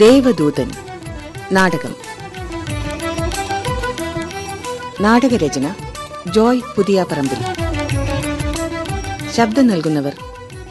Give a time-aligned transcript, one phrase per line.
[0.00, 0.70] ദേവദൂതൻ.
[1.52, 1.94] നാടകം.
[5.00, 5.74] നാടകരചന
[6.30, 7.40] ജോയ് പുതിയാപ്പറമ്പിൽ.
[9.30, 10.14] ശബ്ദം നൽകുന്നവർ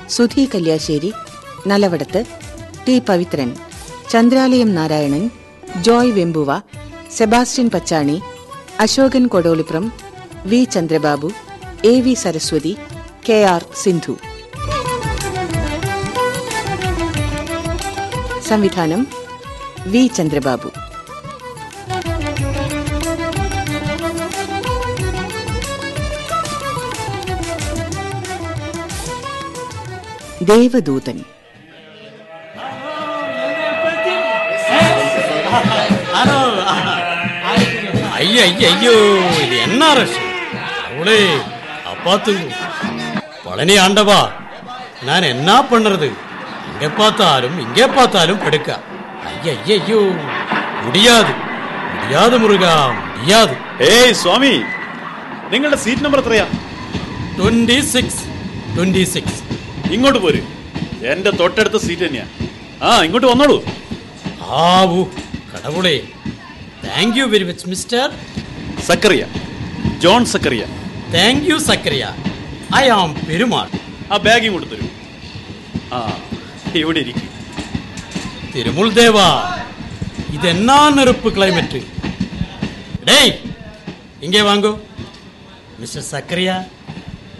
[0.09, 1.13] Sudhi Kalliasseri
[1.67, 2.25] Nalavadath
[2.87, 3.55] T Pavithran
[4.09, 5.29] Chandralayam Narayanan
[5.81, 6.61] Joy Vembuva
[7.17, 8.21] Sebastian Pachani
[8.79, 9.91] Ashokan Kodoliprom
[10.45, 11.31] V Chandrababu
[11.85, 12.77] A V Saraswathi
[13.29, 14.17] K R Sindhu.
[18.47, 19.18] സംവിധാനം
[19.85, 20.69] V Chandrababu
[30.49, 31.23] దేవదూతని
[38.15, 38.93] ஐயோ ஐயோ ஐயோ
[39.43, 40.19] இது என்ன அரசு?
[40.87, 41.19] அவளே
[41.91, 42.33] அப்பாத்து.
[43.45, 44.19] பழனி ஆண்டவா
[45.03, 46.09] நான் என்ன பண்றது
[46.69, 48.75] இங்கே பார்த்தாலும் இங்கே பார்த்தாலும் படுக்கா
[49.38, 50.00] ஐயா ஐயோ
[50.84, 51.32] முடியாது
[51.92, 52.74] முடியாது முருகா
[53.08, 53.54] முடியாது
[53.88, 54.54] ഏയ് സ്വാമി
[55.52, 56.46] നിങ്ങളുടെ സീറ്റ് നമ്പർ എത്രയാ
[57.38, 58.20] டுவெண்ட்டி சிக்ஸ்
[58.74, 59.38] டுவெண்ட்டி சிக்ஸ்
[59.94, 60.40] ഇങ്ങോട്ട് പോര്
[61.12, 62.26] എന്റെ തൊട്ടടുത്ത സീറ്റ് തന്നെയാ
[62.82, 63.58] ആ ഇങ്ങോട്ട് വന്നോളൂ
[64.64, 65.00] ஆவு
[65.52, 65.96] கடவுளே
[66.84, 68.10] thank you very much mister
[68.88, 69.24] Zachariah
[69.98, 70.64] John Zachariah
[71.12, 72.10] thank you Zachariah
[72.74, 73.70] I am Perumal
[74.10, 74.88] ആ ബാഗ് ഇങ്ങോട്ട് തരൂ
[75.92, 76.00] ആ
[76.80, 77.30] ഇവിടെ ഇരിക്കും
[78.52, 79.28] திருமுல் தேவா
[80.34, 81.76] இது என்ன நெருப்பு கிளைமேட்
[83.08, 83.32] டேய்
[84.20, 84.72] இங்கே வாங்கோ
[85.80, 86.56] மிஸ்டர் சக்கரியா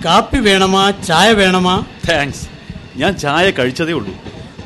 [0.04, 1.74] காப்பி வேணுமா சாய வேணுமா
[2.06, 2.44] താങ്ക്സ്
[2.96, 4.14] ഞാൻ ചായ കഴിച്ചതേ ഉള്ളൂ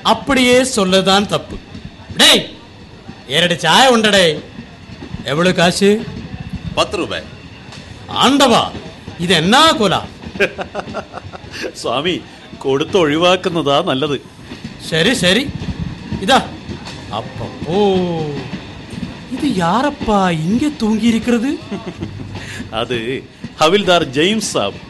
[0.05, 1.57] அப்படியே சொல்லதான் தப்பு
[2.19, 2.43] டேய்
[3.29, 4.27] ஏரடி சாய உண்டடே
[5.25, 5.91] எவ்வளவு காசு
[6.77, 7.15] പത്ത് രൂപ
[8.19, 8.63] ஆண்டவா
[9.21, 10.01] இது என்ன கொலா
[11.75, 12.15] സ്വാമി
[12.59, 14.17] കൊടുത്ത് ഒഴിവാക്കുന്നതാ നല്ലത്
[14.91, 15.43] சரி சரி
[16.23, 16.39] இதா
[17.13, 17.79] அப்போ ஓ
[19.33, 21.51] இது யாரப்பா இங்க தூங்கி இருக்கிறது
[22.75, 22.99] അത്
[23.61, 24.81] ഹവിൽദാർ ജെയിംസ് സാബ്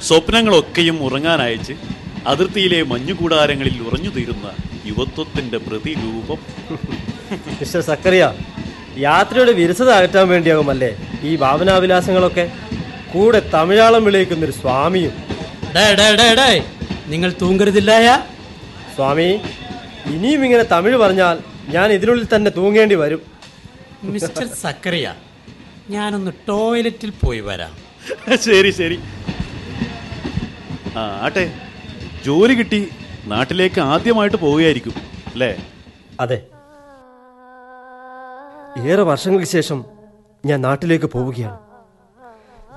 [0.00, 1.74] സ്വപ്നങ്ങളൊക്കെയും ഉറങ്ങാൻ അയച്ച്
[2.26, 4.48] അതിർത്തിയിലെ മഞ്ഞുകൂടാരങ്ങളിൽ ഉറഞ്ഞു തീരുന്ന
[4.86, 6.40] യുവത്വത്തിന്റെ പ്രതിരൂപം
[7.58, 8.24] മിസ്റ്റർ സക്കറിയ
[9.00, 10.90] യാത്രയുടെ വിരസത അകറ്റാൻ വേണ്ടിയാകുമല്ലേ
[11.22, 12.44] ഈ ഭാവനാവിലാസങ്ങളൊക്കെ
[13.12, 15.14] കൂടെ തമിഴാളം വിളിക്കുന്നൊരു സ്വാമിയും
[15.74, 16.50] டே டே டே டே
[17.08, 18.16] നിങ്ങൾ തൂങ്ങരുതില്ലായാ
[18.94, 19.30] സ്വാമി
[20.13, 21.39] ഇനിയും ഇങ്ങനെ തമിഴ് പറഞ്ഞാൽ
[21.75, 23.21] ഞാൻ ഇതിനുള്ളിൽ തന്നെ തൂങ്ങേണ്ടി വരും.
[24.03, 25.07] മിസ്റ്റർ സക്കറിയ
[25.89, 27.73] ഞാനൊന്ന് ടോയ്ലറ്റിൽ പോയി വരാം.
[28.45, 28.99] ശരി ശരി.
[30.97, 31.45] ആ ആട്ടെ
[32.25, 32.89] ജോലി കിട്ടി
[33.27, 34.93] നാട്ടിലേക്ക് ആദ്യമായിട്ട് പോവുകയായിരിക്കും
[35.33, 35.57] അല്ലേ?
[36.19, 36.37] അതെ.
[38.91, 39.85] ഏറെ വർഷങ്ങൾക്ക് ശേഷം
[40.45, 41.57] ഞാൻ നാട്ടിലേക്ക് പോവുകയാണ്.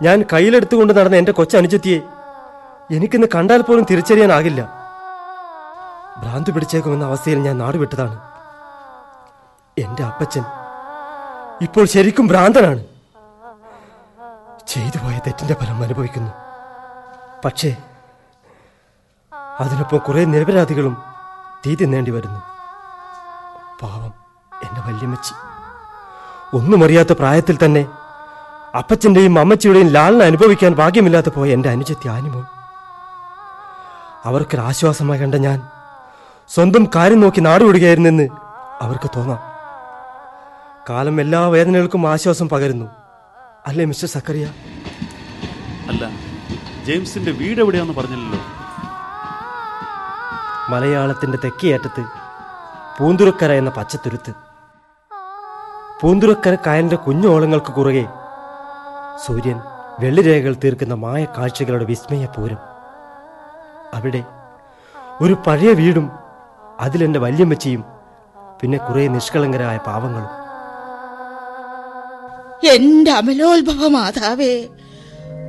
[0.02, 2.00] ഞാൻ കയ്യിലെടുത്തുകൊണ്ട് നടന്ന എന്റെ കൊച്ചനുജത്തിയെ
[2.96, 4.77] എനിക്കിന്ന് കണ്ടാൽ പോലും തിരിച്ചറിയാനാകില്ല.
[6.22, 8.20] ഭ്രാന്ത് പിടിച്ചേക്കുമെന്ന അവസ്ഥയിൽ ഞാൻ നാടുവിട്ടതാണ്.
[9.78, 10.44] എന്റെ അപ്പച്ചൻ
[11.62, 12.84] ഇപ്പോൾ ശരിക്കും ഭ്രാന്തനാണ്.
[14.68, 16.32] ചെയ്തു പോയ തെറ്റിന്റെ ഫലം അനുഭവിക്കുന്നു.
[17.44, 17.76] പക്ഷേ
[19.60, 20.96] അതിനൊപ്പം കുറെ നിരപരാധികളും
[21.66, 22.40] തീതി നേണ്ടി വരുന്നു.
[23.82, 24.12] പാവം
[24.64, 25.34] എന്റെ വല്യമ്മച്ചി.
[26.56, 27.88] ഒന്നും അറിയാത്ത പ്രായത്തിൽ തന്നെ
[28.78, 32.44] അപ്പച്ചന്റെയും അമ്മച്ചിയുടെയും ലാളിനെ അനുഭവിക്കാൻ ഭാഗ്യമില്ലാതെ പോയ എന്റെ അനുജത്തി ആനിമോൾ.
[34.24, 35.68] അവർക്കൊരാശ്വാസമായി കണ്ട ഞാൻ
[36.50, 38.28] സ്വന്തം കാര്യം നോക്കി നാടുവിടുകയായിരുന്നെന്ന്
[38.80, 39.40] അവർക്ക് തോന്നാം.
[40.90, 42.86] കാലം എല്ലാ വേദനകൾക്കും ആശ്വാസം പകരുന്നു.
[43.66, 44.44] അല്ലേ മിസ്റ്റർ സക്കറിയ?
[45.88, 46.08] അല്ല
[46.84, 48.40] ജെയിംസിന്റെ വീട് എവിടെയാന്ന് പറഞ്ഞില്ലല്ലോ?
[50.70, 52.02] മലയാളത്തിന്റെ തെക്കേയറ്റത്ത്
[52.98, 54.32] പൂന്തുരക്കര എന്ന പച്ചത്തുരുത്ത്.
[56.00, 58.04] പൂന്തുരക്കര കായലിന്റെ കുഞ്ഞോളങ്ങൾക്ക് കുറുകെ
[59.26, 59.60] സൂര്യൻ
[60.00, 62.58] വെള്ളിരേഖകൾ തീർക്കുന്ന മായ കാഴ്ചകളുടെ വിസ്മയ പൂരം
[63.94, 64.24] അവിടെ
[65.20, 66.27] ഒരു പഴയ വീടും
[66.80, 67.84] അതിലെന്റെ വല്യമ്മച്ചിയും
[68.62, 70.34] പിന്നെ കുറെ നിഷ്കളങ്കരായ പാവങ്ങളും.
[72.68, 74.66] എന്റെ അമലോത്ഭവ മാതാവേ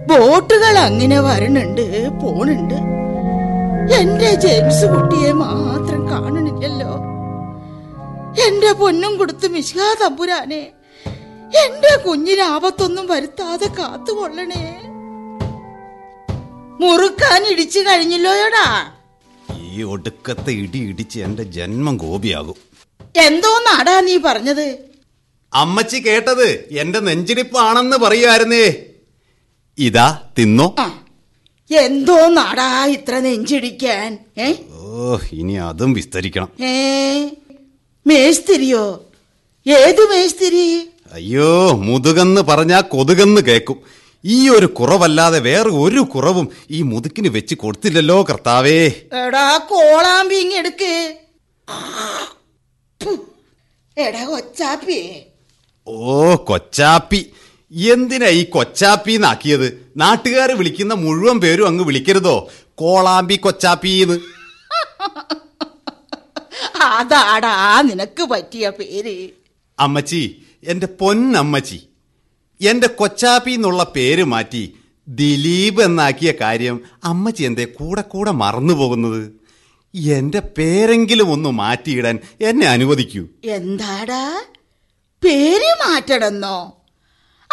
[0.10, 2.78] ബോട്ടുകൾ അങ്ങനെ വരണുണ്ട് പോണുണ്ട്.
[3.94, 6.92] എന്റെ ജെയിംസ് കുട്ടിയെ മാത്രം കാണണില്ലല്ലോ.
[8.48, 10.72] എന്റെ പൊന്നും കൊടുത്ത് മിശികാ തമ്പുരാനെ
[11.66, 14.64] എന്റെ കുഞ്ഞിന് ആപത്തൊന്നും വരുത്താതെ കാത്തുകൊള്ളണേ.
[16.82, 18.68] മുറുക്കാൻ ഇടിച്ചു കഴിഞ്ഞില്ലോയോടാ?
[19.58, 22.56] ഈ ഒടുക്കത്തെ ഇടി ഇടിച്ച് എന്റെ ജന്മം ഗോപിയാകും.
[23.18, 24.78] എന്തോന്നാടാ നീ പറഞ്ഞത്?
[25.54, 28.86] അമ്മച്ചി കേട്ടത് എന്റെ നെഞ്ചിടിപ്പാണെന്ന് പറയുമായിരുന്നേ
[29.78, 30.76] ഇതാ തിന്നോ?
[31.72, 34.20] എന്തോ നാടാ ഇത്ര നെഞ്ചിടിക്കാൻ?
[34.72, 36.50] ഓ ഇനി അതും വിസ്തരിക്കണം.
[36.64, 37.30] ഏ?
[38.08, 39.06] മേസ്തിരിയോ?
[39.68, 40.90] ഏത് മേസ്തിരി?
[41.14, 43.78] അയ്യോ മുതുകെന്ന് പറഞ്ഞാ കൊതുകെന്ന് കേക്കും.
[44.26, 48.92] ഈ ഒരു കുറവല്ലാതെ വേറെ ഒരു കുറവും ഈ മുതുക്കിന് വെച്ച് കൊടുത്തില്ലല്ലോ കർത്താവേ.
[49.14, 51.18] എടാ കോളാമ്പി എടുക്ക്.
[53.98, 55.24] എടാ കൊച്ചാപ്പി.
[55.88, 57.32] ഓ കൊച്ചാപ്പി.
[57.72, 62.50] എന്തിനാ ഈ കൊച്ചാപ്പി എന്നാക്കിയത് നാട്ടുകാർ വിളിക്കുന്ന മുഴുവൻ പേരും അങ്ങ് വിളിക്കരുതോ?
[62.76, 64.20] കോളാമ്പി കൊച്ചാപ്പിന്ന്.
[66.82, 69.30] അതാടാ നിനക്ക് പറ്റിയ പേര്.
[69.80, 71.89] അമ്മച്ചി എന്റെ പൊന്നമ്മച്ചി.
[72.62, 74.76] എന്റെ കൊച്ചാപ്പി എന്നുള്ള പേര് മാറ്റി
[75.08, 79.32] ദിലീപ് എന്നാക്കിയ കാര്യം അമ്മച്ചി എന്തേ കൂടെ കൂടെ മറന്നു പോകുന്നത്?
[79.96, 83.28] എന്റെ പേരെങ്കിലും ഒന്ന് മാറ്റിയിടാൻ എന്നെ അനുവദിക്കൂ.
[83.46, 84.42] എന്താടാ?
[85.24, 86.74] പേര് മാറ്റണമെന്നോ?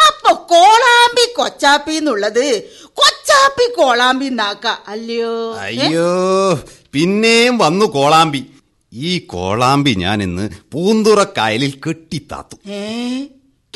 [0.07, 5.55] അപ്പൊ കോളാമ്പി കൊച്ചാപ്പി എന്നുള്ളത് കൊച്ചാപ്പി കോളാമ്പി എന്നാക്ക അല്ലയോ?
[5.55, 6.59] അയ്യോ
[6.93, 8.45] പിന്നെയും വന്നു കോളാമ്പി.
[8.93, 12.69] ഈ കോളാമ്പി ഞാൻ ഇന്ന് പൂന്തുറക്കായലിൽ കെട്ടിത്താത്തു.
[12.69, 13.25] ഏ?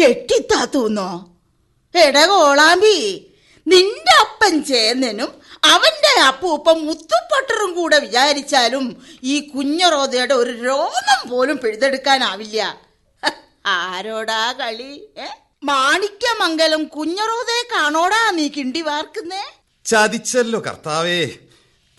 [0.01, 1.09] കെട്ടിത്താത്തൂന്നോ?
[1.95, 3.27] എടാ കോളാമ്പി
[3.67, 5.31] നിന്റെ അപ്പൻ ചേന്നനും
[5.63, 8.85] അവന്റെ അപ്പൂപ്പ മുത്തുപ്പട്ടറും കൂടെ വിചാരിച്ചാലും
[9.23, 12.79] ഈ കുഞ്ഞറോതയുടെ ഒരു രോമം പോലും പിഴുതെടുക്കാനാവില്ല.
[13.65, 15.25] ആരോടാ കളി ഏ?
[15.63, 19.43] മാണിക്യമംഗലം കുഞ്ഞറോതയെ കാണോടാ നീ കിണ്ടി വാർക്കുന്നേ?
[19.85, 21.29] ചതിച്ചല്ലോ കർത്താവേ.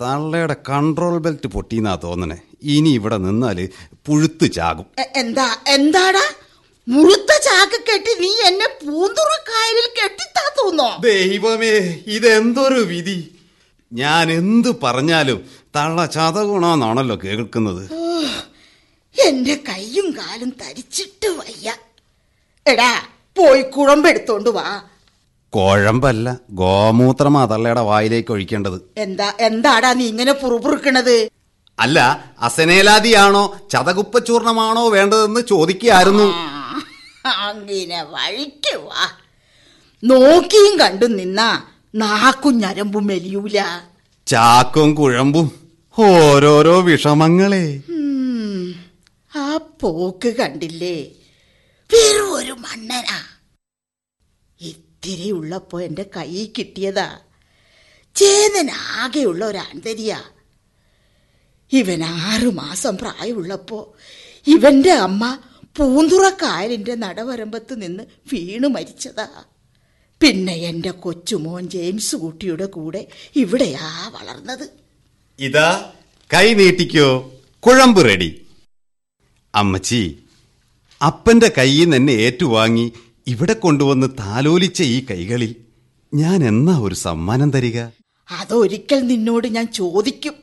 [0.00, 2.38] തള്ളയുടെ കൺട്രോൾ ബെൽറ്റ് പൊട്ടിന്നാ തോന്നണേ.
[2.62, 3.68] ഇനി ഇവിടെ നിന്നാൽ
[4.06, 4.86] പുഴുത്തു ചാകും.
[5.16, 6.24] എന്താ എന്താടാ?
[6.88, 10.88] മുഴുത്ത ചാക്ക് കെട്ടി നീ എന്നെ പൂന്തുറക്കായലിൽ കെട്ടിത്താത്തൂന്നോ?
[11.00, 13.18] ദൈവമേ ഇതെന്തൊരു വിധി?
[13.92, 15.38] ഞാൻ എന്തു പറഞ്ഞാലും
[15.76, 17.82] തള്ള ചതകുണമെന്നാണല്ലോ കേൾക്കുന്നത്.
[19.16, 21.74] എന്റെ കൈയും കാലും തരിച്ചിട്ട് വയ്യ.
[22.66, 22.92] എടാ
[23.36, 24.82] പോയി കുഴമ്പെടുത്തോണ്ട് വാ.
[25.52, 28.78] കുഴമ്പല്ല ഗോമൂത്രമാ തള്ളയുടെ വായിലേക്ക് ഒഴിക്കേണ്ടത്.
[28.96, 31.28] എന്താ എന്താടാ നീ ഇങ്ങനെ പുറപുറുക്കണത്?
[31.78, 31.98] അല്ല
[32.40, 36.22] അസനേലാദിയാണോ ചതകുപ്പച്ചൂർണമാണോ വേണ്ടതെന്ന് ചോദിക്കുകയായിരുന്നു.
[36.22, 36.51] ആ,
[37.24, 39.12] അങ്ങനെ വഴിക്ക് വാ.
[40.04, 43.82] നോക്കിയും കണ്ടു നിന്ന നാക്കും ഞരമ്പും മെലിയൂല.
[44.26, 47.82] ചാക്കും കുഴമ്പും ഓരോരോ വിഷമങ്ങളെ.
[49.38, 51.02] ആ പോക്ക് കണ്ടില്ലേ?
[51.92, 53.22] വെറും ഒരു മണ്ണനാ.
[54.60, 57.18] ഇത്തിരി ഉള്ളപ്പോ എന്റെ കൈ കിട്ടിയതാ.
[58.14, 60.22] ചേതനാകെയുള്ള ഒരു ആന്തരിയാ
[61.72, 63.94] ഇവൻ ആറുമാസം പ്രായമുള്ളപ്പോ
[64.46, 65.38] ഇവന്റെ അമ്മ
[65.76, 68.02] പൂന്തുറക്കായലിന്റെ നടവരമ്പത്ത് നിന്ന്
[68.32, 69.26] വീണു മരിച്ചതാ.
[70.20, 74.66] പിന്നെ എന്റെ കൊച്ചുമോൻ ജെയിംസ് കുട്ടിയുടെ കൂടെ ഇവിടെയാ വളർന്നത്.
[75.38, 75.92] ഇതാ
[76.34, 77.08] കൈ നീട്ടിക്കോ
[77.66, 78.30] കുഴമ്പ് റെഡി.
[79.54, 80.02] അമ്മച്ചി
[81.00, 82.92] അപ്പന്റെ കയ്യിൽ നിന്ന് എന്നെ ഏറ്റുവാങ്ങി
[83.26, 85.52] ഇവിടെ കൊണ്ടുവന്ന് താലോലിച്ച ഈ കൈകളിൽ
[86.12, 87.78] ഞാൻ എന്നാ ഒരു സമ്മാനം തരിക?
[88.28, 90.34] അതൊരിക്കൽ നിന്നോട് ഞാൻ ചോദിക്കും?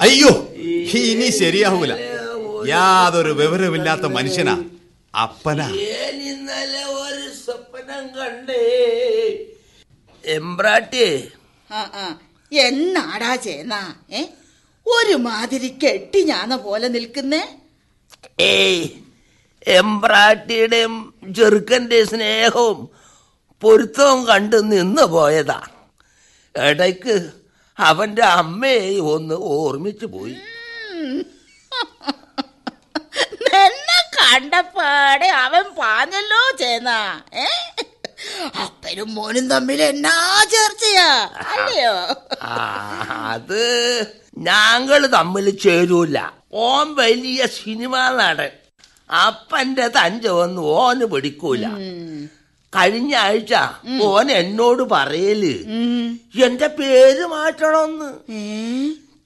[0.00, 0.30] അയ്യോ
[1.00, 1.92] ഇനി ശരിയാവൂല.
[2.66, 4.64] യാതൊരു വിവരമില്ലാത്ത മനുഷ്യനാ.
[5.22, 5.68] അപ്പനാ.
[5.70, 9.36] ഇന്നലെ ഒരു സ്വപ്നം കണ്ടേ.
[10.26, 11.28] എംബ്രാട്ടി.
[12.52, 14.22] എന്നാടാ ചേന്നാ ഏ?
[14.86, 17.48] ഒരു മാതിരി കെട്ടി ഞാന പോലെ നിൽക്കുന്നേ.
[18.40, 18.88] ഏയ്
[19.66, 22.88] എംബ്രാട്ടിയുടെയും ചെറുക്കന്റെ സ്നേഹവും
[23.60, 25.62] പൊരുത്തവും കണ്ട് നിന്ന് പോയതാ.
[26.56, 27.30] ഇടയ്ക്ക്
[27.78, 30.36] അവന്റെ അമ്മയെ ഒന്ന് ഓർമ്മിച്ചു പോയി.
[33.54, 37.22] എന്നെ കണ്ടപ്പാടെ അവൻ പാഞ്ഞല്ലോ ചേന്ന.
[37.34, 37.46] ഏ?
[38.62, 41.30] അപ്പനും മോനും തമ്മിൽ എന്നാ ചേർച്ചയാ?
[41.38, 41.94] അല്ലയോ?
[43.32, 43.64] അത്
[44.38, 46.18] ഞങ്ങൾ തമ്മിൽ ചേരൂല.
[46.52, 48.50] ഓൻ വലിയ സിനിമ നടൻ.
[49.26, 49.88] അപ്പന്റെ
[50.28, 51.66] വന്ന് ഓന് പിടിക്കൂല.
[52.76, 53.54] കഴിഞ്ഞ ആഴ്ച
[54.02, 55.44] ഓൻ എന്നോട് പറയൽ
[56.44, 58.12] എന്റെ പേര് മാറ്റണമെന്ന്.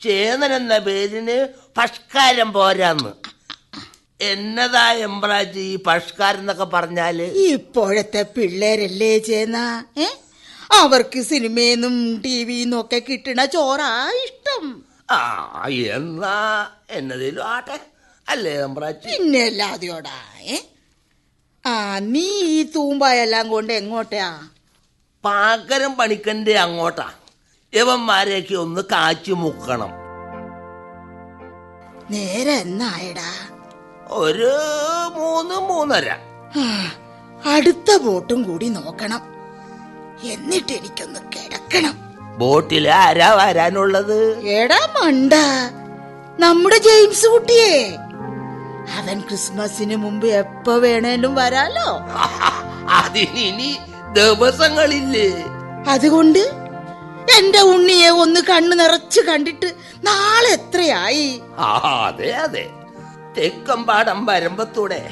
[0.02, 1.48] ചേന്നൻ എന്ന പേരിന്
[1.78, 3.12] പഷ്കാരം പോരാന്ന്.
[4.20, 9.56] എന്നതാ എംബ്രാജി ഈ പഷ്കാരം എന്നൊക്കെ പറഞ്ഞാൽ ഇപ്പോഴത്തെ പിള്ളേരല്ലേ ചേന?
[9.98, 10.06] ഏ?
[10.72, 14.84] അവർക്ക് സിനിമയെന്നും ടിവിന്നും ഒക്കെ കിട്ടണ ചോറാ ഇഷ്ടം.
[15.10, 15.20] ആ
[15.68, 17.78] എന്നാ എന്നതിലും ആട്ടെ.
[18.28, 19.06] അല്ലേ എംബ്രാജി?
[19.06, 20.56] പിന്നെ അല്ലാതെയോടാ ഏ?
[21.64, 24.40] ആ നീ ഈ തൂമ്പായെല്ലാം കൊണ്ട് എങ്ങോട്ടാ?
[25.24, 27.08] പാകരം പണിക്കന്റെ അങ്ങോട്ടാ.
[27.74, 29.90] യവന്മാരെയൊക്കെ ഒന്ന് കാച്ചു മുക്കണം.
[32.10, 33.49] നേരെ എന്നായടാ?
[34.10, 34.50] ഒരു
[35.14, 36.08] മൂന്ന് മൂന്നര.
[37.46, 39.22] അടുത്ത ബോട്ടും കൂടി നോക്കണം.
[40.22, 42.10] എന്നിട്ട് എനിക്കൊന്ന് കിടക്കണം.
[42.38, 44.38] ബോട്ടിൽ ആരാ വരാനുള്ളത്?
[44.48, 45.32] എടാ മണ്ട
[46.40, 47.96] നമ്മുടെ ജെയിംസ് കുട്ടിയെ.
[48.98, 51.88] അവൻ ക്രിസ്മസിന് മുമ്പ് എപ്പോ വേണേലും വരാലോ?
[52.88, 53.76] അതിനി
[54.12, 55.44] ദിവസങ്ങളില്ലേ?
[55.88, 56.38] അതുകൊണ്ട്
[57.38, 62.70] എന്റെ ഉണ്ണിയെ ഒന്ന് കണ്ണു നിറച്ച് കണ്ടിട്ട് നാളെ എത്രയായി അതെ അതെ.
[63.38, 65.10] തെക്കമ്പാടം വരമ്പത്തൂടെ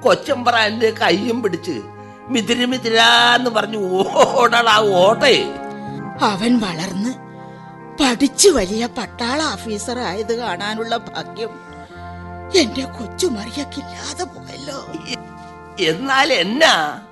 [0.00, 1.82] കൊച്ചമ്പ്രാന്റെ കയ്യും പിടിച്ച്
[2.28, 5.42] മിതിരി മിതിരാന്ന് പറഞ്ഞു ഓടാ ഓട്ടേ.
[6.22, 7.14] അവൻ വളർന്ന്
[8.02, 11.50] പഠിച്ചു വലിയ പട്ടാള ഓഫീസർ ആയത് കാണാനുള്ള ഭാഗ്യം
[12.56, 14.86] എന്റെ കൊച്ചു മറിയക്കില്ലാതെ പോയല്ലോ.
[15.80, 17.02] എന്നാൽ എന്നാ?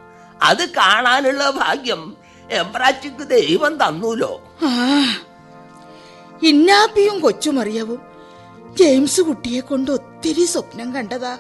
[0.43, 2.17] അത് കാണാനുള്ള ഭാഗ്യം
[2.51, 4.43] എംബ്രാച്ചിക്ക് ദൈവം തന്നൂലോ?
[6.43, 8.16] ഇന്നാപ്പിയും കൊച്ചുമറിയവും
[8.79, 11.39] ജെയിംസ് കുട്ടിയെ കൊണ്ട് ഒത്തിരി സ്വപ്നം കണ്ടതാ.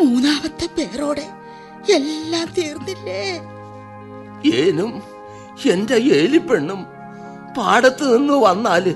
[0.00, 1.26] മൂന്നാമത്തെ പേരോടെ
[1.94, 3.22] എല്ലാം തീർന്നില്ലേ?
[4.54, 5.02] ഏനും
[5.70, 6.86] എന്റെ ഏലിപ്പെണ്ണും
[7.58, 8.94] പാടത്ത് നിന്ന് വന്നാൽ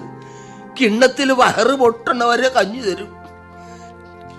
[0.80, 3.10] കിണ്ണത്തിൽ വയറ് പൊട്ടണവരെ കഞ്ഞു തരും.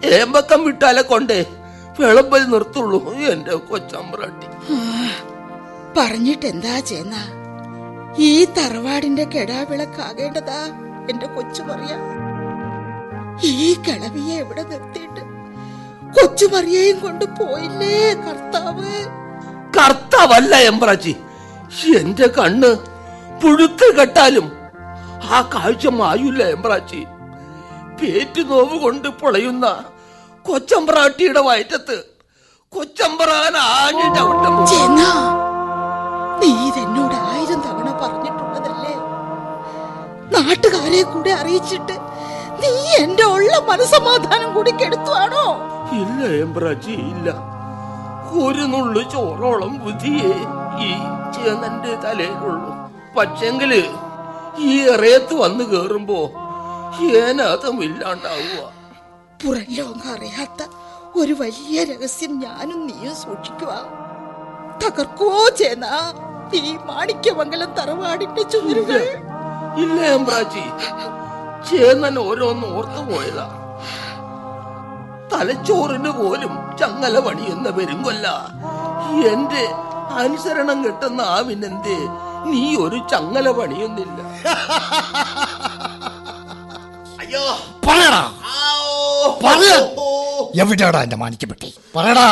[0.05, 1.39] ഏമ്പക്കം വിട്ടാലെ കൊണ്ടേ
[1.99, 4.47] വിളമ്പൽ നിർത്തുള്ളൂ എന്റെ കൊച്ചമ്പ്രാട്ടി.
[5.97, 7.15] പറഞ്ഞിട്ടെന്താ ചേന്ന?
[8.17, 10.59] ഈ തറവാടിന്റെ കെടാവിളക്കാകേണ്ടതാ?
[11.09, 12.24] എന്റെ കൊച്ചു പറയാ.
[13.49, 13.53] ഈ
[13.85, 15.21] കിളവിയെ എവിടെ നിർത്തിയിട്ട്?
[16.15, 18.91] കൊച്ചു മറിയയും കൊണ്ട് പോയില്ലേ കർത്താവ്?
[19.77, 21.13] കർത്താവല്ല എംപ്രാച്ചി
[21.99, 22.69] എന്റെ കണ്ണ്
[23.41, 24.47] പുഴുത്ത് കെട്ടാലും
[25.29, 27.01] ആ കാഴ്ച മായൂല എംപ്രാച്ചി
[27.99, 29.65] പേറ്റ് നോവ് കൊണ്ട് പൊളയുന്ന
[30.45, 31.97] കൊച്ചമ്പ്രാട്ടിയുടെ വയറ്റത്ത്
[32.73, 34.55] കൊച്ചമ്പ്രാൻ ആഞ്ഞു ചവിട്ടും
[36.39, 38.95] നീ ഇതെന്നോട് ആയിരം തവണ പറഞ്ഞിട്ടുള്ളതല്ലേ?
[40.33, 41.95] നാട്ടുകാരെ കൂടെ അറിയിച്ചിട്ട്
[42.73, 45.45] നീ എന്റെ ഉള്ള മനസമാധാനം കൂടി കെടുത്തുവാണോ?
[46.01, 47.27] ഇല്ല എംബ്രാജി ഇല്ല.
[48.43, 50.31] ഒരു നുള്ളു ചോറോളം ബുദ്ധിയെ
[50.87, 50.91] ഈ
[51.35, 52.71] ചേന്നന്റെ തലയിലുള്ളൂ.
[53.17, 53.71] പക്ഷെങ്കിൽ
[54.59, 56.19] ഈ എറയത്ത് വന്നു കേറുമ്പോ
[57.21, 58.61] ഏനാഥം ഇല്ലാണ്ടാവുക.
[59.43, 60.61] പുറം ലോകം അറിയാത്ത
[61.15, 63.73] ഒരു വലിയ രഹസ്യം ഞാനും നീയും സൂക്ഷിക്കുക.
[64.83, 65.85] തകർക്കുവോ ചേന
[66.53, 69.01] ഈ മാണിക്യമംഗലം തറവാടിന്റെ ചുമരുകൾ
[69.83, 70.63] ഇല്ല എമ്പ്രാച്ചി
[71.69, 73.45] ചേന്നൻ ഓരോന്ന് ഓർത്തു പോയതാ.
[75.33, 78.27] തലച്ചോറിന് പോലും ചങ്ങല പണിയുന്ന പെരുങ്കൊല്ല.
[79.31, 79.63] എന്റെ
[80.21, 81.95] അനുസരണം കിട്ടുന്ന ആവിനെന്ത്?
[82.51, 84.19] നീ ഒരു ചങ്ങല പണിയുന്നില്ല.
[87.87, 88.23] പറയടാ.
[89.45, 89.73] പറയ.
[90.61, 92.27] എവിടെയാടാ എന്റെ മാനിക്കപ്പെട്ടി പറയടാ.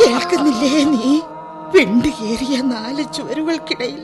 [0.00, 1.20] കേൾക്കുന്നില്ലേ നീ?
[1.74, 4.00] പെണ്ടുകേറിയ നാല് ചുവരുകൾക്കിടയിൽ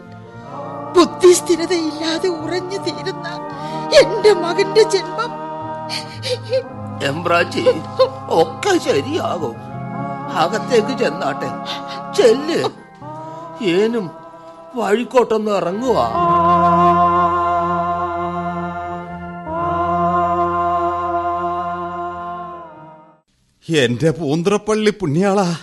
[0.96, 3.28] ബുദ്ധിസ്ഥിരതയില്ലാതെ ഉറഞ്ഞു തീരുന്ന
[4.02, 5.48] എന്റെ മകന്റെ ജന്മം.
[7.02, 7.64] എംബ്രാജി
[8.28, 9.54] ഒക്കെ ശരിയാകും.
[10.32, 11.50] അകത്തേക്ക് ചെന്നാട്ടെ.
[12.16, 12.70] ചെല്ല്.
[13.64, 14.10] ഏനും
[14.74, 15.98] വഴിക്കോട്ടൊന്ന് ഇറങ്ങുക
[23.76, 25.56] എന്റെ പൂന്തറപ്പള്ളി പുണ്യാളാ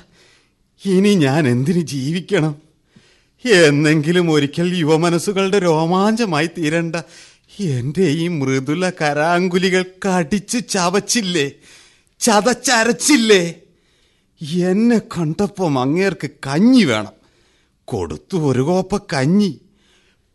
[0.86, 2.65] ഇനി ഞാൻ എന്തിനു ജീവിക്കണം?
[3.46, 6.96] എന്നെങ്കിലും ഒരിക്കൽ യുവമനസ്സുകളുടെ രോമാഞ്ചമായി തീരണ്ട
[7.60, 11.52] എന്റെ ഈ മൃദുല കരാങ്കുലികൾ കടിച്ചു ചവച്ചില്ലേ?
[12.20, 13.54] ചതച്ചരച്ചില്ലേ?
[14.42, 17.12] എന്നെ കണ്ടപ്പം അങ്ങേർക്ക് കഞ്ഞി വേണം.
[17.86, 19.60] കൊടുത്തു ഒരു കോപ്പ കഞ്ഞി.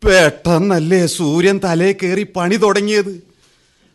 [0.05, 3.23] പെട്ടെന്നല്ലേ സൂര്യൻ തലേ കയറി പണി തുടങ്ങിയത്?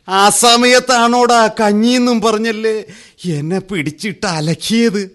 [0.09, 2.85] ആ സമയത്താണോടാ കഞ്ഞിന്നും പറഞ്ഞല്ലേ
[3.25, 5.11] എന്നെ പിടിച്ചിട്ട് അലക്കിയത്?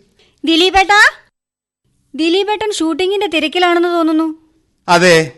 [0.46, 1.21] ദിലീപേട്ടാ?
[2.15, 4.38] ദിലീപേട്ടൻ ഷൂട്ടിങ്ങിന്റെ തിരക്കിലാണെന്ന് തോന്നുന്നു.
[4.88, 5.32] അതെ.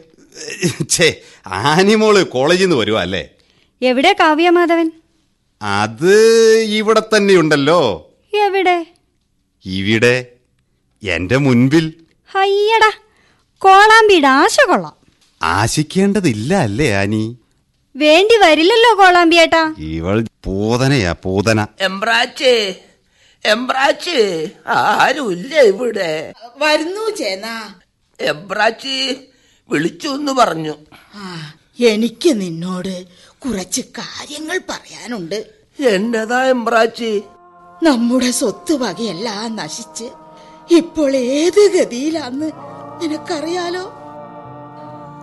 [0.90, 3.30] ഛേ ആനിമോൾ കോളേജിൽ നിന്ന് വരുവാ അല്ലേ?
[3.82, 4.92] എവിടെ കാവ്യ മാധവൻ?
[5.62, 6.16] അത്
[6.60, 8.86] ഇവിടെ തന്നെയുണ്ടല്ലോ എവിടെ?
[9.66, 10.28] ഇവിടെ.
[11.04, 11.94] എന്റെ മുൻപിൽ.
[12.36, 12.92] അയ്യടാ
[13.58, 14.96] കോളാമ്പിയുടെ ആശ കൊള്ളാം.
[15.44, 17.38] ആശിക്കേണ്ടതില്ല അല്ലേ ആനി?
[17.96, 19.74] വേണ്ടി വരില്ലല്ലോ കോളാമ്പിയേട്ടാ.
[19.78, 21.68] ഇവൾ പൂതനയാ പൂതന.
[21.80, 22.76] എംബ്രാച്ചേ
[23.46, 26.34] എംബ്രാച്ചേ ആരുമില്ല ഇവിടെ.
[26.58, 27.74] വരുന്നു ചേന.
[28.22, 29.28] എംബ്രാച്ചി
[29.70, 30.74] വിളിച്ചു എന്ന് പറഞ്ഞു.
[31.80, 33.06] എനിക്ക് നിന്നോട്
[33.46, 35.50] കുറച്ച് കാര്യങ്ങൾ പറയാനുണ്ട്.
[35.80, 37.24] എന്നതാ എംബ്രാച്ചി
[37.84, 40.06] നമ്മുടെ സ്വത്ത് വകയെല്ലാം നശിച്ച്
[40.72, 42.52] ഇപ്പോൾ ഏത് ഗതിയിലാന്ന്
[43.02, 43.94] നിനക്കറിയാലോ?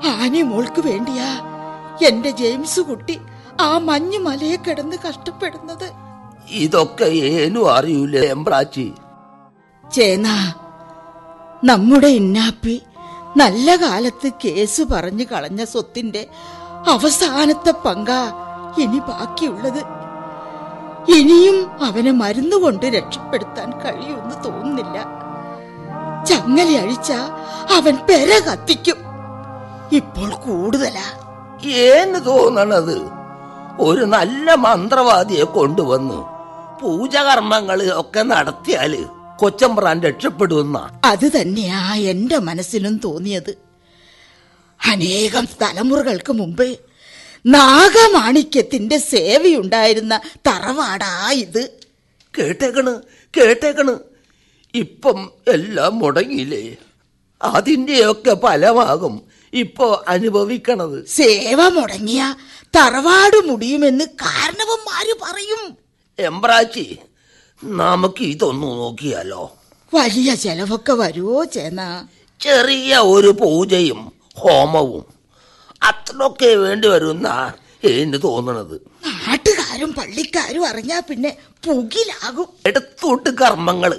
[0.09, 1.41] ആനി മോൾക്ക് വേണ്ടിയാ
[2.07, 3.19] എന്റെ ജെയിംസ് കുട്ടി
[3.61, 6.10] ആ മഞ്ഞു മലയെ കിടന്ന് കഷ്ടപ്പെടുന്നത്.
[6.51, 8.93] ഇതൊക്കെ ഏനും അറിയൂലേ എംബ്രാച്ചി
[9.93, 10.55] ചേന
[11.65, 12.83] നമ്മുടെ ഇന്നാപ്പി
[13.37, 16.27] നല്ല കാലത്ത് കേസ് പറഞ്ഞു കളഞ്ഞ സ്വത്തിന്റെ
[16.91, 18.33] അവസാനത്തെ പങ്കാ
[18.79, 20.01] ഇനി ബാക്കിയുള്ളത്.
[21.11, 25.21] ഇനിയും അവനെ മരുന്നുകൊണ്ട് രക്ഷപ്പെടുത്താൻ കഴിയുമെന്ന് തോന്നുന്നില്ല.
[26.25, 27.13] ചങ്ങലി അഴിച്ച
[27.77, 28.97] അവൻ പെര കത്തിക്കും.
[29.93, 31.09] ഇപ്പോൾ കൂടുതലാ.
[31.71, 33.03] ഏന്ന് തോന്നണത്
[33.81, 36.40] ഒരു നല്ല മന്ത്രവാദിയെ കൊണ്ടുവന്നു
[36.81, 39.05] പൂജകർമ്മങ്ങൾ ഒക്കെ നടത്തിയാൽ
[39.39, 43.59] കൊച്ചമ്പ്രാൻ രക്ഷപ്പെടുന്ന അത് തന്നെയാ എന്റെ മനസ്സിലും തോന്നിയത്.
[44.87, 46.79] അനേകം തലമുറകൾക്ക് മുമ്പ്
[47.47, 51.71] നാഗമാണിക്യത്തിന്റെ സേവയുണ്ടായിരുന്ന തറവാടാ ഇത്.
[52.39, 53.03] കേട്ടേക്കണ്
[53.37, 53.99] കേട്ടേക്കണ്.
[54.75, 56.77] ഇപ്പം എല്ലാം മുടങ്ങിയില്ലേ?
[57.43, 59.23] അതിന്റെയൊക്കെ ഫലമാകും
[59.55, 61.07] ഇപ്പോ അനുഭവിക്കണത്.
[61.07, 62.35] സേവ മുടങ്ങിയ
[62.77, 65.80] തറവാട് മുടിയുമെന്ന് കാരണവന്മാര് പറയും.
[66.21, 66.99] എമ്പ്രാച്ചി
[67.63, 69.43] നമുക്ക് ഇതൊന്നു നോക്കിയാലോ?
[69.95, 71.81] വലിയ ചെലവൊക്കെ വരുമോ ചേന
[72.41, 75.05] ചെറിയ ഒരു പൂജയും ഹോമവും
[75.83, 77.53] അത്രയൊക്കെ വേണ്ടി വരുന്ന
[77.85, 78.75] എന്ന് തോന്നണത്.
[79.07, 81.37] നാട്ടുകാരും പള്ളിക്കാരും അറിഞ്ഞാ പിന്നെ
[81.67, 82.49] പുകിലാകും.
[82.67, 83.93] എടുത്തൂട്ട് കർമ്മങ്ങൾ.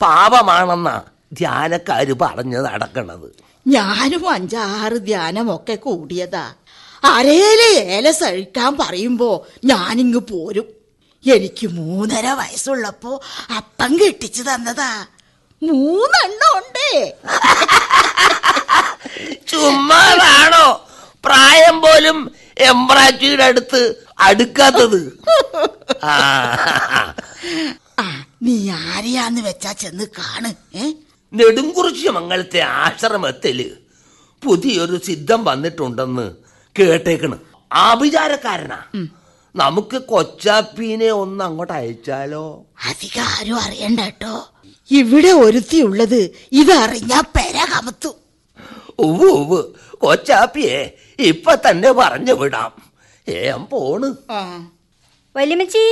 [0.00, 3.28] പാപമാണെന്ന ധ്യാനക്കാര് പറഞ്ഞ് നടക്കണത്
[3.66, 6.54] ഞാനും അഞ്ചാറ് ധ്യാനമൊക്കെ കൂടിയതാ.
[7.04, 10.81] അരയിലെ ഏല സഴിക്കാൻ പറയുമ്പോ ഞാനിങ്ങ് പോരും.
[11.26, 13.20] എനിക്ക് മൂന്നര വയസ്സുള്ളപ്പോ
[13.56, 15.06] അപ്പം കെട്ടിച്ചു തന്നതാ.
[15.62, 17.12] മൂന്നെണ്ണം ഉണ്ടേ
[19.48, 20.88] ചുമ്മാതാണോ
[21.24, 25.18] പ്രായം പോലും എംബ്രാറ്റിയുടെ അടുത്ത് അടുക്കാത്തത്.
[26.04, 26.14] ആ.
[28.42, 30.92] നീ ആരെയാന്ന് വെച്ചാ ചെന്ന് കാണ് ഏ?
[31.32, 33.76] മംഗളത്തെ മംഗലത്തെ ആശ്രമത്തിൽ
[34.44, 36.32] പുതിയൊരു സിദ്ധം വന്നിട്ടുണ്ടെന്ന്
[36.78, 37.38] കേട്ടേക്കണ്.
[37.72, 38.82] ആഭിചാരക്കാരനാ.
[39.54, 42.64] നമുക്ക് കൊച്ചാപ്പീനെ ഒന്ന് അങ്ങോട്ട് അയച്ചാലോ?
[42.88, 44.48] അധികാരം അറിയണ്ട കേട്ടോ.
[44.90, 48.16] ഇവിടെ ഒരുത്തിയുള്ളത് ഇതറിഞ്ഞാ പെര കമത്തു.
[48.98, 49.64] ഉവ് ഉവ്
[49.96, 52.72] കൊച്ചാപ്പിയെ ഇപ്പൊ തന്നെ പറഞ്ഞു വിടാം.
[53.28, 54.08] ഏം പോണ്.
[55.36, 55.84] വല്യമ്മച്ചി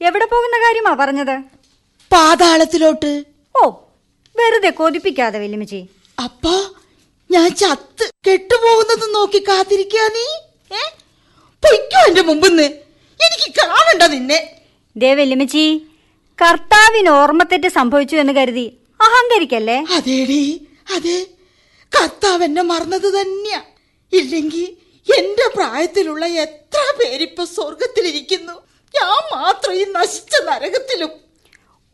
[0.00, 1.36] എവിടെ പോകുന്ന കാര്യമാ പറഞ്ഞത്?
[2.12, 3.24] പാതാളത്തിലോട്ട്.
[3.62, 3.70] ഓ
[4.36, 5.88] വെറുതെ കൊതിപ്പിക്കാതെ വല്യമ്മച്ചി.
[6.24, 6.64] അപ്പോ
[7.30, 10.26] ഞാൻ ചത്ത് കെട്ടുപോകുന്നത് നോക്കി കാത്തിരിക്കാ നീ?
[10.76, 10.82] ഏ?
[11.62, 12.89] പൊയ്ക്കോ എന്റെ മുമ്പിന്ന്.
[13.26, 14.56] എനിക്ക് കാണണ്ട നിന്നെ?
[14.96, 15.86] ദേ വല്യമ്മച്ചി
[16.42, 19.86] കർത്താവിന് ഓർമ്മത്തെറ്റ് സംഭവിച്ചു എന്ന് കരുതി അഹങ്കരിക്കല്ലേ?
[19.96, 21.26] അതേടി അതെ
[21.92, 23.62] കർത്താവ് എന്നെ മറന്നത് തന്നെയാ.
[24.12, 24.76] ഇല്ലെങ്കി
[25.18, 28.52] എന്റെ പ്രായത്തിലുള്ള എത്ര പേരിപ്പൊ സ്വർഗത്തിലിരിക്കുന്നു
[28.94, 31.10] ഞാൻ മാത്രം ഈ നശിച്ച നരകത്തിലും.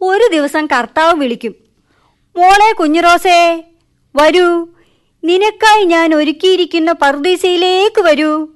[0.00, 1.54] ഒരു ദിവസം കർത്താവ് വിളിക്കും
[2.36, 3.62] മോളെ കുഞ്ഞുറോസേ
[4.16, 4.66] വരൂ.
[5.24, 8.48] നിനക്കായി ഞാൻ ഒരുക്കിയിരിക്കുന്ന പർദീസയിലേക്ക് വരൂ.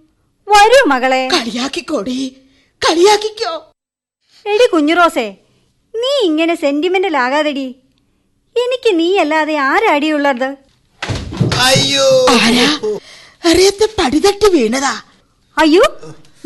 [0.49, 1.29] വരൂ മകളെ.
[1.29, 2.37] കളിയാക്കിക്കോടി.
[2.83, 3.53] കളിയാക്കിക്കോ.
[4.53, 5.27] എടി കുഞ്ഞുറോസേ
[5.95, 7.69] നീ ഇങ്ങനെ സെന്റിമെന്റൽ ആകാതെടി.
[8.57, 10.49] എനിക്ക് നീ അല്ലാതെ ആരടിയുള്ളത്?
[11.67, 12.07] അയ്യോ.
[13.51, 14.95] അറിയത്തെ പടിതട്ടി വീണതാ.
[15.57, 15.85] അയ്യോ